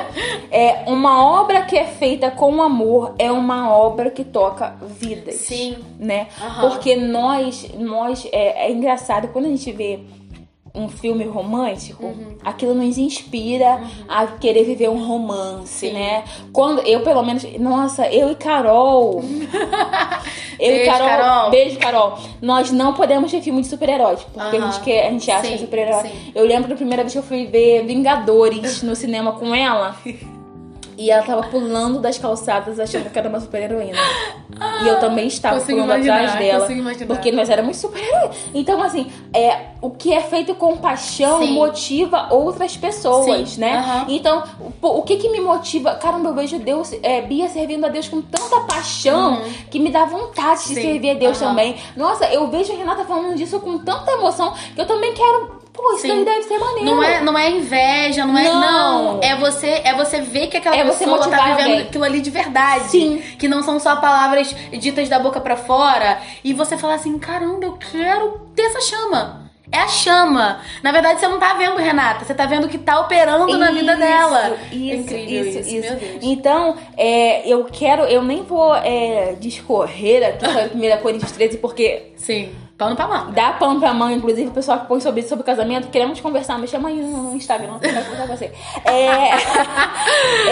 É, 0.52 0.84
uma 0.88 1.24
obra 1.42 1.62
que 1.62 1.78
é 1.78 1.86
feita 1.86 2.30
com 2.32 2.62
amor 2.62 3.16
é 3.18 3.32
uma 3.32 3.45
obra 3.54 4.10
que 4.10 4.24
toca 4.24 4.76
vidas. 5.00 5.36
Sim. 5.36 5.78
Né? 6.00 6.28
Aham. 6.42 6.70
Porque 6.70 6.96
nós, 6.96 7.70
nós 7.78 8.28
é, 8.32 8.68
é 8.68 8.72
engraçado, 8.72 9.28
quando 9.30 9.46
a 9.46 9.50
gente 9.50 9.72
vê 9.72 10.00
um 10.76 10.90
filme 10.90 11.24
romântico, 11.24 12.06
Uhum. 12.06 12.36
aquilo 12.44 12.74
nos 12.76 12.98
inspira 12.98 13.82
a 14.10 14.28
querer 14.28 14.66
viver 14.66 14.90
um 14.90 15.08
romance, 15.08 15.88
Sim. 15.88 15.94
né? 15.94 16.26
Quando 16.52 16.82
eu, 16.82 17.00
pelo 17.02 17.24
menos, 17.24 17.46
nossa, 17.58 18.08
eu 18.12 18.30
e 18.32 18.36
Carol. 18.36 19.24
eu 20.60 20.74
e 20.74 20.78
Beijo, 20.80 20.92
Carol, 20.92 21.08
Carol. 21.08 21.50
Beijo, 21.52 21.80
Carol. 21.80 22.18
Nós 22.42 22.72
não 22.72 22.94
podemos 22.94 23.32
ver 23.32 23.42
filme 23.42 23.62
de 23.62 23.68
super-heróis, 23.68 24.20
porque 24.22 24.58
a 24.58 24.60
gente 24.60 24.82
quer, 24.82 25.08
a 25.08 25.12
gente 25.12 25.32
acha 25.32 25.58
super-herói. 25.58 26.12
Eu 26.34 26.46
lembro 26.46 26.68
da 26.68 26.76
primeira 26.76 27.04
vez 27.04 27.14
que 27.14 27.20
eu 27.20 27.24
fui 27.24 27.46
ver 27.48 27.86
Vingadores 27.86 28.82
no 28.84 28.96
cinema 28.96 29.32
com 29.32 29.56
ela. 29.56 29.96
E 30.98 31.12
ela 31.12 31.24
tava 31.24 31.44
pulando 31.44 32.00
das 32.00 32.18
calçadas 32.18 32.80
achando 32.80 33.10
que 33.10 33.20
era 33.20 33.28
uma 33.28 33.40
super 33.40 33.62
heroína. 33.62 33.98
E 34.84 34.88
eu 34.88 35.00
também 35.00 35.28
estava 35.28 35.60
pulando 35.60 35.92
atrás 35.92 36.36
dela. 36.36 36.68
Porque 37.08 37.32
nós 37.32 37.50
éramos 37.50 37.78
super. 37.78 38.02
Então, 38.54 38.82
assim, 38.82 39.08
é, 39.34 39.68
o 39.82 39.90
que 39.92 40.14
é 40.14 40.22
feito 40.22 40.56
com 40.56 40.78
paixão 40.78 41.40
Sim. 41.40 41.54
motiva 41.54 42.28
outras 42.32 42.76
pessoas, 42.78 43.52
Sim, 43.52 43.62
né? 43.62 43.78
aham. 43.78 44.06
Então, 44.10 44.44
o, 44.82 44.88
o 45.00 45.02
que 45.04 45.18
que 45.18 45.30
me 45.30 45.40
motiva? 45.42 45.96
Caramba, 45.96 46.30
eu 46.30 46.34
vejo 46.34 46.58
Deus, 46.60 46.92
é, 47.04 47.22
Bia 47.22 47.48
servindo 47.50 47.86
a 47.86 47.90
Deus 47.90 48.08
com 48.08 48.22
tanta 48.22 48.62
paixão 48.62 49.42
que 49.70 49.80
me 49.80 49.90
dá 49.92 50.06
vontade 50.06 50.64
de 50.64 50.70
Uhum. 50.70 50.76
Sim, 50.76 50.82
servir 50.82 51.10
a 51.12 51.14
Deus 51.16 51.42
aham. 51.42 51.50
também. 51.52 51.76
Nossa, 51.96 52.26
eu 52.26 52.48
vejo 52.48 52.72
a 52.74 52.76
Renata 52.76 53.04
falando 53.06 53.36
disso 53.36 53.60
com 53.60 53.78
tanta 53.80 54.12
emoção 54.12 54.54
que 54.74 54.80
eu 54.82 54.86
também 54.86 55.14
quero. 55.14 55.64
Pô, 55.74 55.92
isso 55.92 56.04
Sim. 56.04 56.08
daí 56.08 56.24
deve 56.26 56.44
ser 56.44 56.58
maneiro. 56.58 56.86
Não 56.86 57.04
é, 57.04 57.22
não 57.22 57.38
é 57.38 57.52
inveja, 57.52 58.26
não 58.26 58.38
é. 58.38 58.44
Não. 58.46 58.62
Não. 59.16 59.20
É 59.22 59.36
você, 59.36 59.82
é 59.84 59.94
você 59.94 60.22
ver 60.22 60.48
que 60.48 60.56
aquela 60.56 60.74
É 60.76 60.86
pessoa 60.86 61.18
tá 61.20 61.26
vivendo 61.28 61.60
alguém. 61.60 61.80
aquilo 61.82 62.04
ali 62.06 62.22
de 62.22 62.30
verdade. 62.30 62.86
Sim. 62.92 63.22
Que 63.38 63.46
não 63.50 63.62
são 63.62 63.78
só 63.78 63.98
palavras 63.98 64.45
ditas 64.78 65.10
da 65.10 65.20
boca 65.20 65.40
pra 65.40 65.56
fora. 65.56 66.22
E 66.44 66.54
você 66.54 66.78
fala 66.78 66.96
assim: 66.96 67.18
caramba, 67.20 67.66
eu 67.66 67.74
quero 67.74 68.40
ter 68.56 68.64
essa 68.64 68.82
chama. 68.82 69.45
É 69.76 69.80
a 69.80 69.88
chama. 69.90 70.62
Na 70.82 70.92
verdade, 70.94 71.20
você 71.20 71.28
não 71.28 71.38
tá 71.38 71.54
vendo, 71.54 71.76
Renata. 71.76 72.24
Você 72.24 72.34
tá 72.34 72.46
vendo 72.46 72.66
o 72.66 72.70
que 72.70 72.78
tá 72.78 72.98
operando 73.02 73.58
na 73.58 73.72
vida 73.72 73.92
Isso, 73.92 74.00
dela. 74.00 74.58
Isso, 74.72 74.92
é 74.92 74.96
incrível 74.96 75.46
isso, 75.46 75.60
isso, 75.60 75.76
isso. 75.76 75.90
meu 75.90 76.00
Deus. 76.00 76.18
Então, 76.22 76.78
é, 76.96 77.46
eu 77.46 77.66
quero, 77.66 78.04
eu 78.04 78.24
nem 78.24 78.42
vou 78.42 78.74
é, 78.74 79.36
discorrer 79.38 80.26
aqui 80.30 80.46
sobre 80.46 80.94
1 80.94 80.98
Coríntios 81.02 81.32
13, 81.34 81.58
porque 81.58 82.14
Sim. 82.16 82.56
Pano 82.78 82.96
pra 82.96 83.08
manga. 83.08 83.32
dá 83.32 83.54
pano 83.54 83.80
pra 83.80 83.94
mão, 83.94 84.12
inclusive 84.12 84.50
o 84.50 84.52
pessoal 84.52 84.80
que 84.80 84.88
põe 84.88 85.00
sobre 85.00 85.22
isso, 85.22 85.30
sobre 85.30 85.46
casamento, 85.46 85.88
queremos 85.90 86.20
conversar, 86.20 86.58
me 86.58 86.68
chama 86.68 86.90
aí 86.90 87.02
no 87.02 87.34
Instagram, 87.34 87.76
eu 87.76 87.80
quero 87.80 88.04
conversar 88.04 88.28
com 88.28 88.36
você. 88.36 88.52
É, 88.84 89.30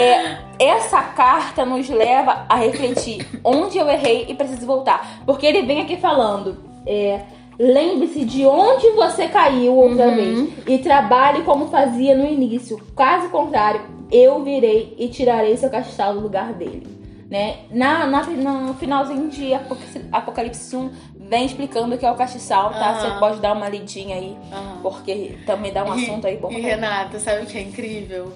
é, 0.00 0.38
essa 0.58 1.02
carta 1.02 1.66
nos 1.66 1.88
leva 1.88 2.46
a 2.48 2.56
refletir 2.56 3.26
onde 3.44 3.76
eu 3.76 3.88
errei 3.90 4.24
e 4.28 4.34
preciso 4.34 4.64
voltar. 4.66 5.22
Porque 5.26 5.46
ele 5.46 5.62
vem 5.62 5.82
aqui 5.82 5.98
falando. 5.98 6.62
É, 6.86 7.20
Lembre-se 7.58 8.24
de 8.24 8.44
onde 8.46 8.90
você 8.90 9.28
caiu 9.28 9.74
outra 9.76 10.06
Uhum. 10.08 10.14
vez 10.16 10.48
e 10.66 10.78
trabalhe 10.78 11.42
como 11.42 11.68
fazia 11.68 12.16
no 12.16 12.26
início. 12.26 12.80
Caso 12.96 13.28
contrário, 13.28 13.80
eu 14.10 14.42
virei 14.42 14.94
e 14.98 15.08
tirarei 15.08 15.56
seu 15.56 15.70
castelo 15.70 16.14
do 16.14 16.20
lugar 16.20 16.52
dele. 16.52 16.86
Né? 17.30 17.56
Na, 17.70 18.06
na, 18.06 18.22
no 18.24 18.74
finalzinho 18.74 19.28
de 19.28 19.54
Apocalipse, 19.54 20.00
Apocalipse 20.12 20.76
1, 20.76 20.90
vem 21.28 21.46
explicando 21.46 21.94
o 21.94 21.98
que 21.98 22.04
é 22.06 22.10
o 22.10 22.14
castiçal, 22.14 22.70
tá? 22.70 22.90
Aham. 22.90 23.00
Você 23.00 23.18
pode 23.18 23.40
dar 23.40 23.54
uma 23.54 23.68
lidinha 23.68 24.16
aí, 24.16 24.36
Aham. 24.52 24.78
porque 24.82 25.36
também 25.46 25.72
dá 25.72 25.82
um 25.84 25.92
assunto 25.92 26.26
aí 26.26 26.36
bom. 26.36 26.50
E 26.52 26.60
pra 26.60 26.70
Renata, 26.70 27.18
sabe 27.18 27.42
o 27.44 27.46
que 27.46 27.56
é 27.58 27.62
incrível? 27.62 28.32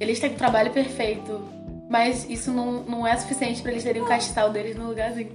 Eles 0.00 0.18
têm 0.20 0.32
um 0.32 0.34
trabalho 0.34 0.72
perfeito, 0.72 1.40
mas 1.88 2.28
isso 2.28 2.50
não, 2.50 2.82
não 2.82 3.06
é 3.06 3.16
suficiente 3.16 3.62
pra 3.62 3.70
eles 3.70 3.84
terem 3.84 4.02
o 4.02 4.06
castelo 4.06 4.50
deles 4.52 4.76
no 4.76 4.88
lugarzinho. 4.88 5.30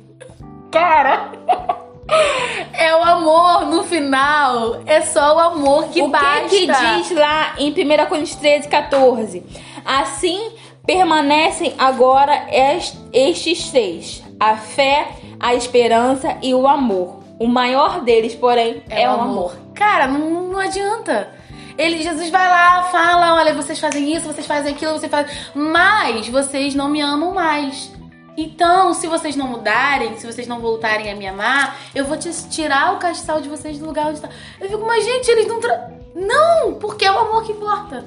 Cara! 0.70 1.32
É 2.74 2.96
o 2.96 3.04
amor 3.04 3.66
no 3.68 3.84
final. 3.84 4.82
É 4.86 5.02
só 5.02 5.36
o 5.36 5.40
amor 5.40 5.86
que 5.90 6.02
o 6.02 6.08
basta. 6.08 6.48
que, 6.50 6.68
que 6.68 6.68
diz 6.68 7.12
lá 7.12 7.54
em 7.58 7.70
1 7.72 8.06
Coríntios 8.08 8.36
13, 8.36 8.68
14? 8.68 9.44
Assim 9.86 10.52
permanecem 10.86 11.74
agora 11.78 12.48
est- 12.52 12.96
estes 13.14 13.70
três: 13.72 14.24
a 14.40 14.56
fé, 14.56 15.08
a 15.40 15.54
esperança 15.54 16.38
e 16.42 16.54
o 16.54 16.68
amor. 16.68 17.20
O 17.40 17.48
maior 17.48 18.02
deles, 18.02 18.36
porém, 18.36 18.84
é, 18.90 19.08
o 19.10 19.14
amor. 19.14 19.56
Cara, 19.74 20.08
não, 20.08 20.44
não 20.50 20.60
adianta. 20.60 21.30
Ele, 21.78 22.04
Jesus 22.04 22.30
vai 22.30 22.46
lá, 22.46 22.84
fala, 22.92 23.36
olha, 23.36 23.54
vocês 23.54 23.80
fazem 23.80 24.14
isso, 24.14 24.26
vocês 24.26 24.46
fazem 24.46 24.74
aquilo, 24.74 24.92
vocês 25.00 25.10
fazem... 25.10 25.34
Mas 25.56 26.28
vocês 26.28 26.76
não 26.76 26.90
me 26.90 27.00
amam 27.00 27.34
mais. 27.34 27.90
Então, 28.38 28.94
se 28.94 29.08
vocês 29.08 29.36
não 29.36 29.48
mudarem, 29.48 30.18
se 30.18 30.26
vocês 30.26 30.48
não 30.48 30.60
voltarem 30.60 31.12
a 31.12 31.16
me 31.16 31.28
amar, 31.28 31.78
eu 31.94 32.06
vou 32.06 32.18
te 32.18 32.30
tirar 32.50 32.94
o 32.96 32.98
castelo 32.98 33.42
de 33.42 33.50
vocês 33.50 33.78
do 33.80 33.86
lugar 33.86 34.08
onde 34.08 34.16
está. 34.16 34.30
Eu 34.60 34.70
fico, 34.70 34.86
mas 34.86 35.04
gente, 35.04 35.30
eles 35.30 35.48
não... 35.48 35.60
Tra... 35.60 35.92
Não, 36.16 36.74
porque 36.76 37.06
é 37.06 37.12
o 37.12 37.18
amor 37.20 37.44
que 37.44 37.52
importa. 37.52 38.04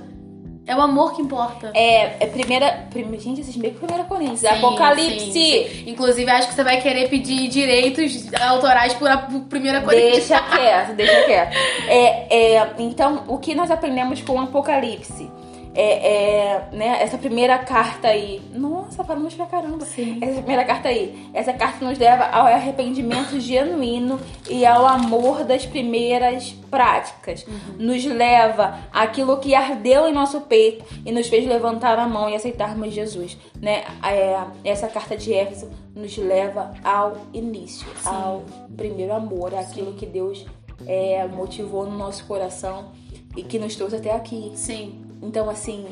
É 0.64 0.76
o 0.76 0.80
amor 0.80 1.14
que 1.14 1.20
importa. 1.20 1.72
É, 1.74 2.22
é 2.22 2.26
primeira, 2.26 2.86
prime- 2.90 3.18
Gente, 3.18 3.40
esses 3.40 3.56
meio 3.56 3.74
que 3.74 3.80
primeira 3.80 4.04
Coríntios. 4.04 4.40
Sim, 4.40 4.46
Apocalipse. 4.46 5.32
sim, 5.32 5.32
sim. 5.32 5.84
Inclusive, 5.90 6.30
acho 6.30 6.48
que 6.48 6.54
você 6.54 6.62
vai 6.62 6.80
querer 6.80 7.08
pedir 7.08 7.48
direitos 7.48 8.32
autorais 8.40 8.94
por, 8.94 9.10
a, 9.10 9.18
por 9.18 9.40
primeira 9.42 9.80
coisa. 9.80 10.00
Deixa 10.00 10.40
quieto, 10.40 10.94
deixa 10.94 11.24
quieto. 11.24 11.56
É, 11.88 12.54
é, 12.58 12.74
então, 12.78 13.24
o 13.26 13.38
que 13.38 13.54
nós 13.56 13.70
aprendemos 13.72 14.22
com 14.22 14.34
o 14.34 14.40
Apocalipse? 14.40 15.28
É, 15.74 16.54
é, 16.54 16.68
né, 16.72 17.02
essa 17.02 17.16
primeira 17.16 17.58
carta 17.58 18.08
aí. 18.08 18.42
Nossa, 18.52 19.02
falamos 19.02 19.34
pra 19.34 19.46
caramba. 19.46 19.84
Sim. 19.86 20.18
Essa 20.20 20.38
primeira 20.38 20.64
carta 20.64 20.88
aí. 20.88 21.30
Essa 21.32 21.52
carta 21.52 21.84
nos 21.84 21.98
leva 21.98 22.24
ao 22.24 22.46
arrependimento 22.46 23.40
genuíno 23.40 24.20
e 24.50 24.66
ao 24.66 24.86
amor 24.86 25.44
das 25.44 25.64
primeiras 25.64 26.50
práticas. 26.70 27.46
Nos 27.78 28.04
leva 28.04 28.80
àquilo 28.92 29.38
que 29.38 29.54
ardeu 29.54 30.06
em 30.06 30.12
nosso 30.12 30.42
peito 30.42 30.84
e 31.06 31.12
nos 31.12 31.28
fez 31.28 31.46
levantar 31.46 31.98
a 31.98 32.06
mão 32.06 32.28
e 32.28 32.34
aceitarmos 32.34 32.92
Jesus. 32.92 33.38
Né? 33.60 33.84
É, 34.04 34.44
essa 34.64 34.88
carta 34.88 35.16
de 35.16 35.32
Éfeso 35.32 35.70
nos 35.94 36.16
leva 36.18 36.74
ao 36.84 37.16
início, 37.32 37.86
ao 38.04 38.42
primeiro 38.76 39.12
amor, 39.14 39.54
aquilo 39.54 39.92
que 39.94 40.06
Deus 40.06 40.44
é, 40.86 41.26
motivou 41.26 41.86
no 41.86 41.96
nosso 41.96 42.26
coração 42.26 42.92
e 43.36 43.42
que 43.42 43.58
nos 43.58 43.74
trouxe 43.74 43.96
até 43.96 44.12
aqui. 44.14 44.52
Sim. 44.54 45.11
Então, 45.22 45.48
assim, 45.48 45.86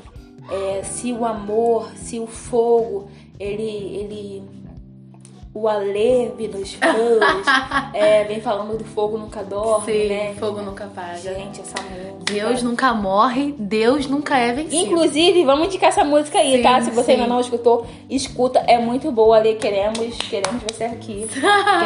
é, 0.50 0.82
se 0.82 1.12
o 1.12 1.24
amor, 1.24 1.90
se 1.94 2.18
o 2.18 2.26
fogo, 2.26 3.08
ele. 3.38 3.62
ele 3.62 4.60
o 5.52 5.66
aleve 5.66 6.46
nos 6.46 6.74
fãs, 6.74 7.46
é, 7.92 8.22
vem 8.22 8.40
falando 8.40 8.78
do 8.78 8.84
fogo 8.84 9.18
nunca 9.18 9.42
dorme, 9.42 9.84
Sim, 9.92 10.06
né? 10.08 10.34
fogo 10.38 10.62
nunca 10.62 10.84
apaga. 10.84 11.16
Gente, 11.18 11.60
essa 11.60 11.74
música. 11.82 12.32
Deus 12.32 12.62
nunca 12.62 12.94
morre, 12.94 13.52
Deus 13.58 14.06
nunca 14.06 14.38
é 14.38 14.52
vencido. 14.52 14.76
Inclusive, 14.76 15.44
vamos 15.44 15.66
indicar 15.66 15.88
essa 15.88 16.04
música 16.04 16.38
aí, 16.38 16.58
Sim, 16.58 16.62
tá? 16.62 16.80
Se 16.80 16.92
você 16.92 17.02
sim. 17.02 17.12
ainda 17.14 17.26
não 17.26 17.40
escutou, 17.40 17.84
escuta. 18.08 18.60
É 18.60 18.78
muito 18.78 19.10
boa 19.10 19.38
ali. 19.38 19.56
Queremos, 19.56 20.16
queremos 20.18 20.62
você 20.62 20.84
aqui. 20.84 21.26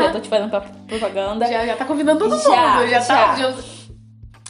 Eu 0.04 0.12
tô 0.12 0.20
te 0.20 0.28
fazendo 0.28 0.50
propaganda. 0.86 1.46
já, 1.46 1.64
já 1.64 1.74
tá 1.74 1.86
convidando 1.86 2.18
todo 2.18 2.38
Já, 2.42 2.80
mundo. 2.80 2.88
Já, 2.90 3.00
tá. 3.00 3.34
já. 3.36 3.50
já- 3.50 3.56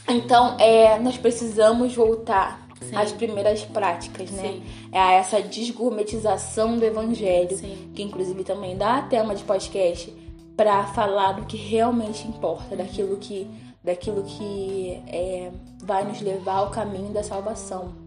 Então, 0.08 0.56
é, 0.58 0.98
nós 0.98 1.16
precisamos 1.16 1.94
voltar 1.94 2.63
Sim. 2.80 2.96
às 2.96 3.12
primeiras 3.12 3.62
práticas, 3.64 4.30
né? 4.30 4.42
Sim. 4.48 4.62
É 4.92 5.14
essa 5.14 5.40
desgourmetização 5.42 6.78
do 6.78 6.84
evangelho, 6.84 7.56
Sim. 7.56 7.90
que 7.94 8.02
inclusive 8.02 8.44
também 8.44 8.76
dá 8.76 9.02
tema 9.02 9.34
de 9.34 9.44
podcast 9.44 10.12
para 10.56 10.84
falar 10.84 11.32
do 11.32 11.46
que 11.46 11.56
realmente 11.56 12.26
importa, 12.28 12.76
daquilo 12.76 13.16
que, 13.16 13.48
daquilo 13.82 14.22
que 14.22 15.02
é, 15.08 15.50
vai 15.82 16.04
nos 16.04 16.20
levar 16.20 16.58
ao 16.58 16.70
caminho 16.70 17.12
da 17.12 17.22
salvação. 17.22 18.03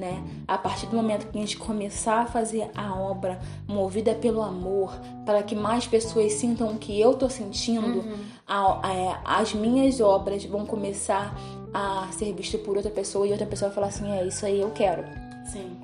Né? 0.00 0.24
A 0.48 0.56
partir 0.56 0.86
do 0.86 0.96
momento 0.96 1.26
que 1.30 1.36
a 1.36 1.40
gente 1.42 1.58
começar 1.58 2.20
a 2.22 2.24
fazer 2.26 2.70
a 2.74 2.94
obra 2.98 3.38
movida 3.68 4.14
pelo 4.14 4.40
amor, 4.40 4.98
para 5.26 5.42
que 5.42 5.54
mais 5.54 5.86
pessoas 5.86 6.32
sintam 6.32 6.68
o 6.70 6.78
que 6.78 6.98
eu 6.98 7.12
tô 7.18 7.28
sentindo, 7.28 8.02
a- 8.48 8.80
a- 8.82 9.40
as 9.40 9.52
minhas 9.52 10.00
obras 10.00 10.42
vão 10.46 10.64
começar 10.64 11.34
a 11.74 12.08
ser 12.12 12.32
vistas 12.32 12.58
por 12.62 12.76
outra 12.78 12.90
pessoa 12.90 13.26
e 13.26 13.32
outra 13.32 13.46
pessoa 13.46 13.68
vai 13.68 13.74
falar 13.74 13.86
assim: 13.88 14.10
é 14.10 14.24
isso 14.26 14.46
aí 14.46 14.58
eu 14.62 14.70
quero 14.70 15.04
Sim. 15.44 15.76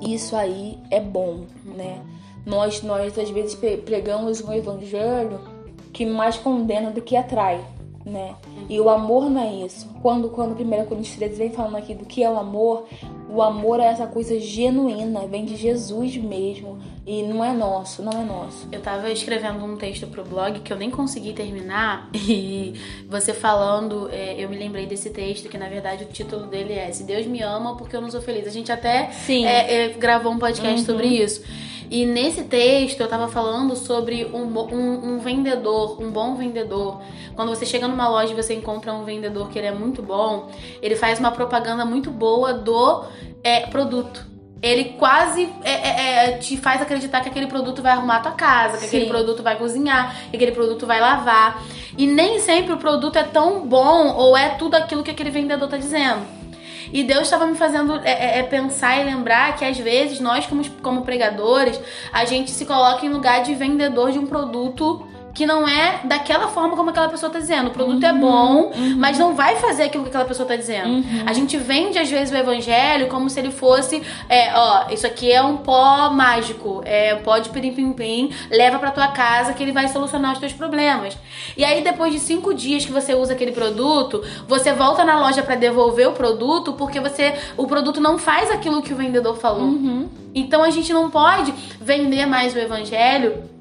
isso 0.00 0.36
aí 0.36 0.78
é 0.92 1.00
bom, 1.00 1.46
né? 1.64 2.00
Nós, 2.46 2.80
nós 2.82 3.18
às 3.18 3.30
vezes 3.30 3.56
pre- 3.56 3.78
pregamos 3.78 4.40
um 4.40 4.52
evangelho 4.52 5.40
que 5.92 6.06
mais 6.06 6.36
condena 6.36 6.92
do 6.92 7.02
que 7.02 7.16
atrai, 7.16 7.60
né? 8.04 8.36
E 8.68 8.80
o 8.80 8.88
amor 8.88 9.28
não 9.30 9.40
é 9.42 9.52
isso. 9.64 9.88
Quando, 10.02 10.28
quando 10.30 10.54
1 10.54 10.86
Coríntios 10.86 11.16
13 11.16 11.36
vem 11.36 11.50
falando 11.50 11.76
aqui 11.76 11.94
do 11.94 12.04
que 12.04 12.22
é 12.22 12.30
o 12.30 12.38
amor, 12.38 12.86
o 13.28 13.42
amor 13.42 13.80
é 13.80 13.86
essa 13.86 14.06
coisa 14.06 14.38
genuína, 14.38 15.26
vem 15.26 15.44
de 15.44 15.56
Jesus 15.56 16.16
mesmo. 16.16 16.78
E 17.06 17.22
não 17.22 17.44
é 17.44 17.52
nosso, 17.52 18.02
não 18.02 18.10
é 18.20 18.24
nosso. 18.24 18.66
Eu 18.72 18.80
tava 18.80 19.08
escrevendo 19.10 19.64
um 19.64 19.76
texto 19.76 20.08
pro 20.08 20.24
blog 20.24 20.58
que 20.58 20.72
eu 20.72 20.76
nem 20.76 20.90
consegui 20.90 21.32
terminar 21.32 22.10
e 22.14 22.74
você 23.08 23.32
falando, 23.32 24.08
é, 24.10 24.34
eu 24.36 24.48
me 24.48 24.56
lembrei 24.58 24.86
desse 24.86 25.10
texto 25.10 25.48
que 25.48 25.56
na 25.56 25.68
verdade 25.68 26.02
o 26.02 26.06
título 26.08 26.46
dele 26.46 26.72
é 26.72 26.90
Se 26.90 27.04
Deus 27.04 27.24
me 27.26 27.40
ama 27.42 27.76
porque 27.76 27.94
eu 27.94 28.00
não 28.00 28.10
sou 28.10 28.20
feliz. 28.20 28.46
A 28.46 28.50
gente 28.50 28.72
até 28.72 29.10
Sim. 29.10 29.46
é, 29.46 29.84
é, 29.84 29.88
gravou 29.90 30.32
um 30.32 30.38
podcast 30.38 30.80
Uhum. 30.80 30.84
sobre 30.84 31.06
isso. 31.06 31.44
E 31.90 32.04
nesse 32.04 32.44
texto 32.44 33.00
eu 33.00 33.08
tava 33.08 33.28
falando 33.28 33.76
sobre 33.76 34.24
um, 34.26 34.44
um, 34.44 35.14
um 35.14 35.18
vendedor, 35.18 36.02
um 36.02 36.10
bom 36.10 36.34
vendedor. 36.34 37.00
Quando 37.34 37.48
você 37.48 37.64
chega 37.64 37.86
numa 37.86 38.08
loja 38.08 38.32
e 38.32 38.36
você 38.36 38.54
encontra 38.54 38.92
um 38.92 39.04
vendedor 39.04 39.48
que 39.50 39.58
ele 39.58 39.68
é 39.68 39.72
muito 39.72 40.02
bom, 40.02 40.50
ele 40.82 40.96
faz 40.96 41.18
uma 41.18 41.30
propaganda 41.30 41.84
muito 41.84 42.10
boa 42.10 42.52
do 42.52 43.04
é, 43.42 43.60
produto. 43.66 44.26
Ele 44.62 44.96
quase 44.98 45.48
é, 45.62 45.70
é, 45.70 46.30
é, 46.30 46.38
te 46.38 46.56
faz 46.56 46.80
acreditar 46.80 47.20
que 47.20 47.28
aquele 47.28 47.46
produto 47.46 47.82
vai 47.82 47.92
arrumar 47.92 48.16
a 48.16 48.20
tua 48.20 48.32
casa, 48.32 48.78
que 48.78 48.86
Sim. 48.86 48.96
aquele 48.96 49.10
produto 49.10 49.42
vai 49.42 49.56
cozinhar, 49.56 50.16
que 50.30 50.36
aquele 50.36 50.52
produto 50.52 50.86
vai 50.86 51.00
lavar. 51.00 51.62
E 51.96 52.06
nem 52.06 52.40
sempre 52.40 52.72
o 52.72 52.78
produto 52.78 53.16
é 53.16 53.22
tão 53.22 53.66
bom 53.66 54.14
ou 54.16 54.36
é 54.36 54.50
tudo 54.50 54.74
aquilo 54.74 55.02
que 55.02 55.10
aquele 55.10 55.30
vendedor 55.30 55.68
tá 55.68 55.76
dizendo. 55.76 56.35
E 56.92 57.02
Deus 57.02 57.22
estava 57.22 57.46
me 57.46 57.56
fazendo 57.56 58.00
é, 58.04 58.10
é, 58.10 58.38
é, 58.38 58.42
pensar 58.42 59.00
e 59.00 59.04
lembrar 59.04 59.56
que 59.56 59.64
às 59.64 59.78
vezes 59.78 60.20
nós, 60.20 60.46
como, 60.46 60.68
como 60.82 61.02
pregadores, 61.02 61.80
a 62.12 62.24
gente 62.24 62.50
se 62.50 62.64
coloca 62.64 63.04
em 63.04 63.08
lugar 63.08 63.42
de 63.42 63.54
vendedor 63.54 64.12
de 64.12 64.18
um 64.18 64.26
produto 64.26 65.06
que 65.36 65.44
não 65.44 65.68
é 65.68 66.00
daquela 66.04 66.48
forma 66.48 66.74
como 66.74 66.88
aquela 66.88 67.10
pessoa 67.10 67.30
tá 67.30 67.38
dizendo. 67.38 67.68
O 67.68 67.70
produto 67.70 68.02
é 68.02 68.10
uhum, 68.10 68.16
é 68.16 68.20
bom, 68.20 68.72
uhum. 68.74 68.96
mas 68.96 69.18
não 69.18 69.34
vai 69.34 69.56
fazer 69.56 69.82
aquilo 69.82 70.02
que 70.02 70.08
aquela 70.08 70.24
pessoa 70.24 70.48
tá 70.48 70.56
dizendo. 70.56 70.88
Uhum. 70.88 71.24
A 71.26 71.32
gente 71.34 71.58
vende, 71.58 71.98
às 71.98 72.10
vezes, 72.10 72.32
o 72.32 72.36
evangelho 72.38 73.06
como 73.08 73.28
se 73.28 73.38
ele 73.38 73.50
fosse, 73.50 74.02
é, 74.30 74.58
ó, 74.58 74.86
isso 74.90 75.06
aqui 75.06 75.30
é 75.30 75.42
um 75.42 75.58
pó 75.58 76.10
mágico, 76.10 76.80
é 76.86 77.16
pó 77.16 77.36
de 77.36 77.50
pirim-pim-pim, 77.50 78.32
leva 78.50 78.78
pra 78.78 78.90
tua 78.90 79.08
casa 79.08 79.52
que 79.52 79.62
ele 79.62 79.72
vai 79.72 79.88
solucionar 79.88 80.32
os 80.32 80.38
teus 80.38 80.54
problemas. 80.54 81.18
E 81.54 81.62
aí, 81.62 81.84
depois 81.84 82.14
de 82.14 82.18
cinco 82.18 82.54
dias 82.54 82.86
que 82.86 82.92
você 82.92 83.14
usa 83.14 83.34
aquele 83.34 83.52
produto, 83.52 84.24
você 84.48 84.72
volta 84.72 85.04
na 85.04 85.20
loja 85.20 85.42
para 85.42 85.54
devolver 85.54 86.08
o 86.08 86.12
produto 86.12 86.72
porque 86.72 86.98
você 86.98 87.34
o 87.58 87.66
produto 87.66 88.00
não 88.00 88.16
faz 88.16 88.50
aquilo 88.50 88.80
que 88.80 88.94
o 88.94 88.96
vendedor 88.96 89.36
falou. 89.36 89.64
Uhum. 89.64 90.08
Então 90.34 90.62
a 90.62 90.70
gente 90.70 90.94
não 90.94 91.10
pode 91.10 91.52
vender 91.78 92.24
mais 92.24 92.54
o 92.54 92.58
evangelho 92.58 93.54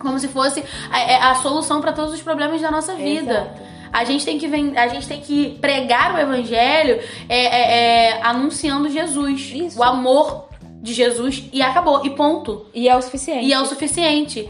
como 0.00 0.18
se 0.18 0.26
fosse 0.26 0.64
a, 0.90 0.98
é, 0.98 1.22
a 1.22 1.34
solução 1.36 1.80
para 1.80 1.92
todos 1.92 2.12
os 2.12 2.22
problemas 2.22 2.60
da 2.60 2.70
nossa 2.70 2.94
vida. 2.96 3.52
Exato. 3.54 3.70
A 3.92 4.04
gente 4.04 4.24
tem 4.24 4.38
que 4.38 4.46
a 4.76 4.88
gente 4.88 5.06
tem 5.06 5.20
que 5.20 5.58
pregar 5.60 6.14
o 6.14 6.18
evangelho 6.18 7.00
é, 7.28 7.44
é, 7.44 8.08
é, 8.08 8.22
anunciando 8.22 8.88
Jesus, 8.88 9.52
Isso. 9.52 9.78
o 9.78 9.82
amor 9.82 10.48
de 10.80 10.94
Jesus 10.94 11.44
e 11.52 11.60
acabou 11.60 12.06
e 12.06 12.10
ponto. 12.10 12.66
E 12.72 12.88
é 12.88 12.96
o 12.96 13.02
suficiente. 13.02 13.44
E 13.44 13.52
é 13.52 13.60
o 13.60 13.66
suficiente. 13.66 14.48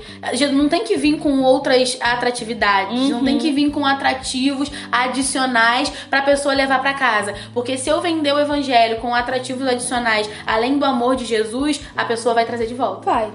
Não 0.53 0.69
tem 0.69 0.85
que 0.85 0.97
vir 0.97 1.19
com 1.19 1.41
outras 1.43 1.99
atratividades, 2.01 3.01
uhum. 3.01 3.09
não 3.09 3.25
tem 3.25 3.39
que 3.39 3.49
uhum. 3.49 3.55
vir 3.55 3.71
com 3.71 3.85
atrativos 3.85 4.71
adicionais 4.93 5.91
para 6.09 6.23
pessoa 6.23 6.55
levar 6.55 6.81
para 6.81 6.95
casa, 6.95 7.35
porque 7.53 7.77
se 7.77 7.89
eu 7.89 8.01
vender 8.01 8.33
o 8.33 8.39
evangelho 8.39 9.01
com 9.01 9.15
atrativos 9.15 9.67
adicionais 9.67 10.31
além 10.47 10.79
do 10.79 10.85
amor 10.85 11.17
de 11.17 11.25
Jesus, 11.25 11.81
a 11.97 12.05
pessoa 12.05 12.35
vai 12.35 12.45
trazer 12.45 12.67
de 12.67 12.75
volta. 12.75 13.11
Vai. 13.11 13.31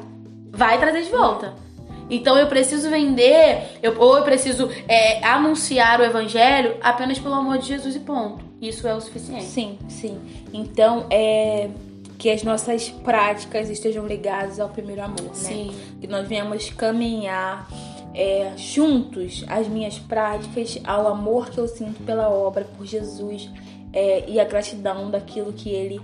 Vai 0.51 0.77
trazer 0.77 1.01
de 1.01 1.09
volta. 1.09 1.64
Então 2.09 2.37
eu 2.37 2.47
preciso 2.47 2.89
vender, 2.89 3.79
eu, 3.81 3.99
ou 3.99 4.17
eu 4.17 4.23
preciso 4.23 4.69
é, 4.87 5.23
anunciar 5.25 5.99
o 5.99 6.03
evangelho 6.03 6.77
apenas 6.81 7.17
pelo 7.17 7.33
amor 7.33 7.57
de 7.57 7.67
Jesus 7.67 7.95
e 7.95 7.99
ponto. 7.99 8.45
Isso 8.61 8.87
é 8.87 8.93
o 8.93 9.01
suficiente. 9.01 9.45
Sim, 9.45 9.77
sim. 9.87 10.19
Então 10.53 11.07
é 11.09 11.69
que 12.17 12.29
as 12.29 12.43
nossas 12.43 12.89
práticas 12.89 13.69
estejam 13.69 14.07
ligadas 14.07 14.59
ao 14.59 14.69
primeiro 14.69 15.03
amor, 15.03 15.21
né? 15.21 15.33
Sim. 15.33 15.75
Que 15.99 16.07
nós 16.07 16.27
venhamos 16.27 16.69
caminhar 16.69 17.67
é, 18.13 18.53
juntos 18.55 19.43
as 19.47 19.67
minhas 19.67 19.99
práticas 19.99 20.79
ao 20.83 21.07
amor 21.07 21.49
que 21.49 21.57
eu 21.57 21.67
sinto 21.67 22.01
pela 22.03 22.29
obra, 22.29 22.65
por 22.77 22.85
Jesus 22.85 23.49
é, 23.91 24.23
e 24.27 24.39
a 24.39 24.45
gratidão 24.45 25.11
daquilo 25.11 25.51
que 25.51 25.69
Ele 25.69 26.01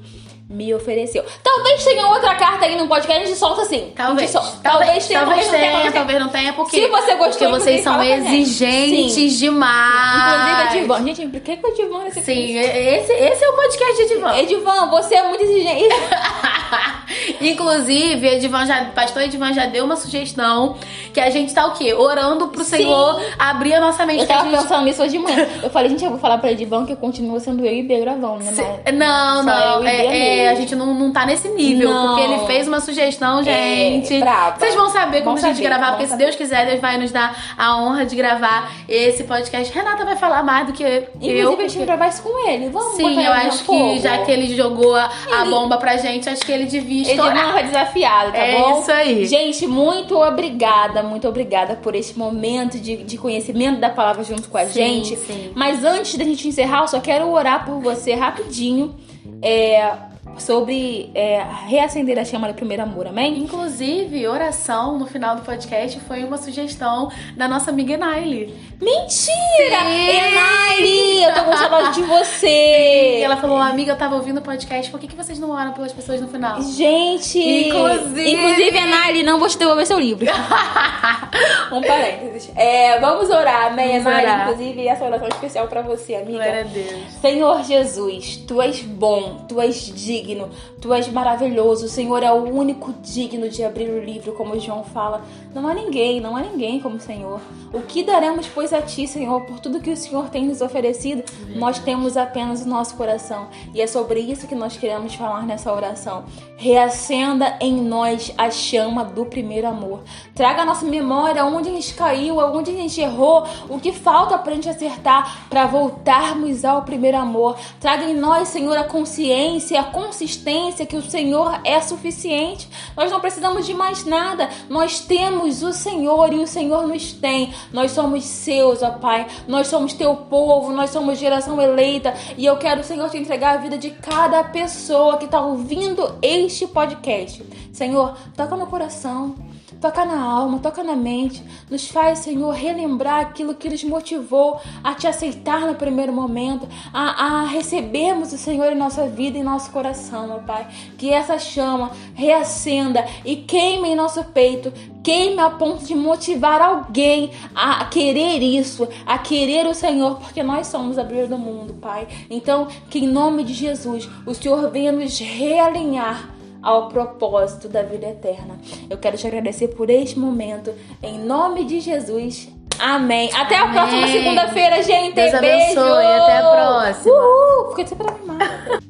me 0.52 0.74
ofereceu. 0.74 1.24
Talvez 1.42 1.84
tenha 1.84 2.08
outra 2.08 2.36
carta 2.36 2.66
aí 2.66 2.76
no 2.76 2.88
podcast, 2.88 3.24
a 3.24 3.26
gente 3.26 3.38
solta 3.38 3.62
assim. 3.62 3.92
Talvez. 3.96 4.30
Solta. 4.30 4.58
Talvez, 4.62 4.88
talvez 4.88 5.08
tenha, 5.08 5.20
talvez, 5.20 5.46
talvez 5.46 5.62
tenha, 5.62 5.80
tenha, 5.80 5.92
talvez 5.92 6.20
não 6.20 6.30
tenha, 6.30 6.54
porque. 6.54 6.82
Se 6.82 6.88
você 6.88 7.16
gostou, 7.16 7.32
porque 7.32 7.48
vocês 7.48 7.82
são 7.82 8.04
exigentes 8.04 9.40
demais. 9.40 10.72
Inclusive, 10.72 10.78
Edivan. 10.78 11.06
Gente, 11.06 11.28
por 11.28 11.40
que, 11.40 11.58
que 11.58 11.66
o 11.66 11.70
Edivan 11.70 12.04
é 12.06 12.12
Sim, 12.12 12.58
esse, 12.58 13.14
esse 13.14 13.44
é 13.44 13.50
o 13.50 13.54
podcast 13.54 13.96
de 13.96 14.02
Edivan. 14.02 14.38
Edivan, 14.38 14.90
você 14.90 15.16
é 15.16 15.28
muito 15.28 15.44
exigente. 15.44 15.96
Inclusive, 17.42 18.28
Edivan 18.28 18.66
já, 18.66 18.86
pastor 18.86 19.24
Edivan 19.24 19.54
já 19.54 19.66
deu 19.66 19.86
uma 19.86 19.96
sugestão 19.96 20.78
que 21.14 21.20
a 21.20 21.30
gente 21.30 21.54
tá 21.54 21.66
o 21.66 21.74
quê? 21.74 21.94
Orando 21.94 22.48
pro 22.48 22.64
Sim. 22.64 22.78
Senhor 22.78 23.22
abrir 23.38 23.74
a 23.74 23.80
nossa 23.80 24.06
mente. 24.06 24.22
Eu 24.22 24.28
tava 24.28 24.50
gente... 24.50 24.62
pensando 24.62 24.86
nisso 24.86 25.02
hoje 25.02 25.12
de 25.12 25.20
manhã. 25.20 25.48
Eu 25.62 25.70
falei, 25.70 25.90
gente, 25.90 26.04
eu 26.04 26.12
vou 26.12 26.20
falar 26.20 26.38
pra 26.38 26.52
Edivan 26.52 26.86
que 26.86 26.96
continua 26.96 27.40
sendo 27.40 27.66
eu 27.66 27.74
e 27.74 27.84
B 27.84 28.00
gravando, 28.00 28.44
né? 28.44 28.52
Não, 28.94 29.44
não. 29.44 29.86
É, 29.86 30.41
é, 30.46 30.50
a 30.50 30.56
gente 30.56 30.76
não, 30.76 30.94
não 30.94 31.12
tá 31.12 31.26
nesse 31.26 31.48
nível. 31.50 31.90
Não. 31.90 32.08
Porque 32.16 32.22
ele 32.22 32.46
fez 32.46 32.68
uma 32.68 32.80
sugestão, 32.80 33.40
é, 33.40 33.44
gente. 33.44 34.22
É, 34.22 34.54
Vocês 34.58 34.76
vão 34.76 34.90
saber 34.90 35.22
como 35.24 35.38
a 35.38 35.42
gente 35.42 35.56
saber, 35.58 35.70
gravar, 35.70 35.92
porque 35.92 36.08
se 36.08 36.18
Deus 36.18 36.36
quiser, 36.36 36.66
Deus 36.66 36.80
vai 36.80 36.98
nos 36.98 37.12
dar 37.12 37.54
a 37.58 37.78
honra 37.78 38.06
de 38.06 38.16
gravar 38.16 38.72
esse 38.88 39.24
podcast. 39.24 39.74
Renata 39.74 40.06
vai 40.06 40.16
falar 40.16 40.44
mais 40.44 40.68
do 40.68 40.74
que 40.74 40.84
Inclusive, 40.84 41.40
eu. 41.40 41.52
Inclusive, 41.52 41.64
a 41.64 41.68
gente 41.68 41.86
gravar 41.86 42.08
isso 42.08 42.24
com 42.24 42.50
ele. 42.50 42.70
Vamos 42.70 42.96
Sim, 42.96 43.24
eu 43.24 43.32
acho 43.32 43.64
que 43.64 44.00
já 44.00 44.20
que 44.20 44.32
ele 44.32 44.56
jogou 44.56 44.96
a, 44.96 45.10
ele... 45.26 45.36
a, 45.36 45.46
bomba 45.46 45.78
pra 45.78 45.98
gente, 45.98 46.30
acho 46.30 46.46
que 46.46 46.52
ele 46.52 46.66
devia 46.66 47.04
estourar. 47.04 47.38
Ele 47.38 47.62
não 47.62 47.64
desafiado, 47.64 48.32
tá 48.32 48.38
é 48.38 48.60
bom? 48.60 48.78
É 48.78 48.80
isso 48.80 48.92
aí. 48.92 49.26
Gente, 49.26 49.68
muito 49.68 50.18
obrigada, 50.18 51.04
muito 51.04 51.28
obrigada 51.28 51.76
por 51.76 51.96
esse 51.96 52.18
momento 52.18 52.80
de, 52.80 52.98
de 52.98 53.18
conhecimento 53.18 53.80
da 53.80 53.90
palavra 53.90 54.24
junto 54.24 54.50
com 54.50 54.58
a 54.58 54.66
sim, 54.66 54.74
gente. 54.74 55.16
Sim. 55.16 55.52
Mas 55.56 55.84
antes 55.84 56.16
da 56.16 56.24
gente 56.24 56.48
encerrar, 56.48 56.82
eu 56.82 56.88
só 56.88 57.00
quero 57.00 57.30
orar 57.30 57.66
por 57.66 57.80
você 57.80 58.14
rapidinho. 58.14 58.96
É, 59.42 60.11
sobre 60.38 61.12
é, 61.14 61.44
reacender 61.68 62.18
a 62.18 62.26
chama 62.26 62.48
do 62.48 62.54
primeiro 62.54 62.84
amor, 62.84 63.08
amém? 63.08 63.40
Inclusive, 63.40 64.28
oração 64.28 64.98
no 64.98 65.06
final 65.06 65.36
do 65.36 65.42
podcast 65.44 66.00
foi 66.02 66.24
uma 66.24 66.38
sugestão 66.38 67.12
da 67.36 67.48
nossa 67.48 67.70
amiga 67.70 67.94
Enaile. 67.94 68.54
Mentira! 68.82 69.82
Enaile, 69.88 71.24
eu 71.24 71.34
tô 71.34 71.44
com 71.44 71.56
saudade 71.56 71.96
de 71.96 72.02
você! 72.04 73.18
Sim, 73.18 73.24
ela 73.24 73.38
falou, 73.38 73.58
amiga, 73.58 73.92
eu 73.92 73.98
tava 73.98 74.16
ouvindo 74.16 74.40
o 74.40 74.42
podcast, 74.42 74.90
por 74.90 75.00
que, 75.00 75.08
que 75.08 75.16
vocês 75.16 75.40
não 75.40 75.52
oram 75.52 75.74
pelas 75.74 75.94
pessoas 75.94 76.20
no 76.20 76.28
final? 76.28 76.62
Gente! 76.62 77.40
Inclusive... 77.40 78.32
Inclusive, 78.32 78.78
Enaile, 78.78 79.24
não 79.24 79.40
vou 79.40 79.48
te 79.48 79.58
devolver 79.58 79.86
seu 79.86 80.00
livro. 80.00 80.26
um 81.72 81.82
parênteses. 81.82 82.52
É, 82.56 83.00
vamos 83.00 83.30
orar, 83.30 83.68
amém, 83.68 83.98
Enaile? 83.98 84.44
Inclusive, 84.44 84.88
essa 84.88 85.06
oração 85.06 85.28
é 85.28 85.30
especial 85.30 85.68
pra 85.68 85.82
você, 85.82 86.16
amiga. 86.16 86.32
Glória 86.32 86.62
a 86.62 86.64
Deus. 86.64 87.14
Senhor 87.22 87.64
Jesus, 87.64 88.38
Tu 88.38 88.62
és 88.62 88.82
bom, 88.82 89.46
Tu 89.48 89.62
és 89.62 89.94
digno 89.94 90.21
digno, 90.22 90.50
tu 90.80 90.94
és 90.94 91.08
maravilhoso, 91.08 91.86
o 91.86 91.90
Senhor 91.90 92.24
é 92.24 92.32
o 92.32 92.44
único 92.44 92.94
digno 93.02 93.50
de 93.50 93.64
abrir 93.64 93.90
o 93.90 94.04
livro, 94.04 94.34
como 94.34 94.60
João 94.60 94.84
fala. 94.84 95.22
Não 95.54 95.68
há 95.68 95.74
ninguém, 95.74 96.22
não 96.22 96.36
há 96.36 96.42
ninguém 96.42 96.80
como 96.80 96.96
o 96.96 97.00
Senhor. 97.00 97.42
O 97.74 97.82
que 97.82 98.04
daremos, 98.04 98.48
pois, 98.48 98.72
a 98.72 98.82
ti, 98.82 99.08
Senhor, 99.08 99.42
por 99.42 99.60
tudo 99.60 99.82
que 99.82 99.90
o 99.90 99.98
Senhor 99.98 100.30
tem 100.30 100.46
nos 100.46 100.62
oferecido? 100.62 101.24
Nós 101.56 101.80
temos 101.80 102.16
apenas 102.16 102.62
o 102.62 102.70
nosso 102.70 102.96
coração. 102.96 103.48
E 103.74 103.82
é 103.82 103.88
sobre 103.88 104.20
isso 104.20 104.48
que 104.48 104.56
nós 104.56 104.78
queremos 104.78 105.16
falar 105.16 105.46
nessa 105.46 105.74
oração. 105.74 106.24
Reacenda 106.56 107.58
em 107.60 107.82
nós 107.82 108.34
a 108.38 108.50
chama 108.52 109.04
do 109.04 109.26
primeiro 109.26 109.68
amor. 109.68 110.02
Traga 110.36 110.62
a 110.62 110.66
nossa 110.66 110.86
memória 110.86 111.44
onde 111.44 111.70
a 111.70 111.72
gente 111.72 111.94
caiu, 111.94 112.38
onde 112.38 112.72
a 112.72 112.74
gente 112.74 113.02
errou, 113.02 113.46
o 113.70 113.80
que 113.80 113.92
falta 113.92 114.38
para 114.38 114.52
a 114.52 114.56
gente 114.56 114.70
acertar, 114.70 115.48
para 115.50 115.66
voltarmos 115.66 116.64
ao 116.64 116.84
primeiro 116.84 117.18
amor. 117.18 117.58
Traga 117.80 118.06
em 118.06 118.16
nós, 118.16 118.48
Senhor, 118.50 118.78
a 118.78 118.84
consciência, 118.84 119.80
a 119.80 119.84
consciência 119.84 120.11
consistência 120.12 120.86
que 120.86 120.98
o 120.98 121.02
Senhor 121.02 121.62
é 121.64 121.80
suficiente. 121.80 122.68
Nós 122.98 123.10
não 123.10 123.22
precisamos 123.22 123.66
de 123.66 123.74
mais 123.74 124.04
nada. 124.04 124.50
Nós 124.70 125.00
temos 125.00 125.64
o 125.64 125.72
Senhor 125.72 126.34
e 126.34 126.40
o 126.40 126.48
Senhor 126.48 126.86
nos 126.86 127.14
tem. 127.14 127.54
Nós 127.72 127.92
somos 127.92 128.26
seus, 128.26 128.84
ó 128.84 128.90
Pai. 128.92 129.26
Nós 129.48 129.68
somos 129.68 129.94
teu 129.94 130.14
povo, 130.14 130.74
nós 130.74 130.90
somos 130.90 131.18
geração 131.18 131.62
eleita. 131.62 132.14
E 132.38 132.46
eu 132.46 132.58
quero, 132.58 132.84
Senhor, 132.84 133.10
te 133.10 133.18
entregar 133.18 133.56
a 133.56 133.62
vida 133.62 133.78
de 133.78 133.90
cada 133.90 134.44
pessoa 134.44 135.18
que 135.18 135.26
está 135.26 135.40
ouvindo 135.40 136.18
este 136.22 136.68
podcast. 136.68 137.42
Senhor, 137.72 138.14
toca 138.36 138.58
no 138.58 138.68
coração 138.68 139.34
toca 139.82 140.06
na 140.06 140.22
alma, 140.22 140.60
toca 140.60 140.84
na 140.84 140.96
mente. 140.96 141.44
Nos 141.70 141.88
faz, 141.88 142.20
Senhor, 142.20 142.52
relembrar 142.52 143.22
aquilo 143.22 143.56
que 143.56 143.68
nos 143.68 143.84
motivou 143.84 144.62
a 144.84 144.94
te 144.94 145.08
aceitar 145.08 145.62
no 145.62 145.74
primeiro 145.74 146.14
momento, 146.14 146.68
a, 146.94 147.26
a 147.26 147.46
recebermos 147.46 148.32
o 148.32 148.38
Senhor 148.38 148.72
em 148.72 148.78
nossa 148.78 149.08
vida 149.08 149.38
e 149.38 149.42
em 149.42 149.44
nosso 149.44 149.72
coração, 149.72 150.28
meu 150.28 150.40
Pai. 150.40 150.68
Que 150.98 151.12
essa 151.12 151.40
chama 151.40 151.92
reacenda 152.14 153.04
e 153.26 153.36
queime 153.36 153.90
em 153.90 153.96
nosso 153.96 154.24
peito, 154.26 154.72
queime 155.04 155.40
a 155.40 155.50
ponto 155.50 155.84
de 155.84 155.96
motivar 155.96 156.62
alguém 156.62 157.32
a 157.56 157.84
querer 157.86 158.44
isso, 158.44 158.88
a 159.06 159.18
querer 159.18 159.66
o 159.66 159.74
Senhor, 159.74 160.20
porque 160.20 160.44
nós 160.44 160.68
somos 160.68 161.00
a 161.00 161.04
brilho 161.04 161.28
do 161.28 161.40
mundo, 161.40 161.74
Pai. 161.74 162.08
Então, 162.30 162.68
que 162.88 163.00
em 163.00 163.08
nome 163.08 163.44
de 163.44 163.54
Jesus, 163.54 164.08
o 164.28 164.34
Senhor 164.36 164.70
venha 164.70 164.92
nos 164.92 165.18
realinhar 165.18 166.41
ao 166.62 166.88
propósito 166.90 167.68
da 167.68 167.82
vida 167.84 168.08
eterna. 168.08 168.60
Eu 168.90 168.98
quero 168.98 169.18
te 169.18 169.28
agradecer 169.28 169.70
por 169.70 169.90
este 169.90 170.18
momento. 170.18 170.74
Em 171.02 171.18
nome 171.20 171.66
de 171.66 171.80
Jesus. 171.80 172.50
Amém. 172.80 173.30
Até 173.34 173.58
Amém. 173.58 173.70
a 173.70 173.74
próxima 173.74 174.08
segunda-feira, 174.08 174.84
gente. 174.84 175.14
Deus 175.14 175.32
Beijo. 175.40 175.80
abençoe. 175.80 176.06
Até 176.06 176.38
a 176.38 176.50
próxima. 176.50 177.14
Uhul. 177.14 177.86
Super 177.88 178.10
animada. 178.10 178.82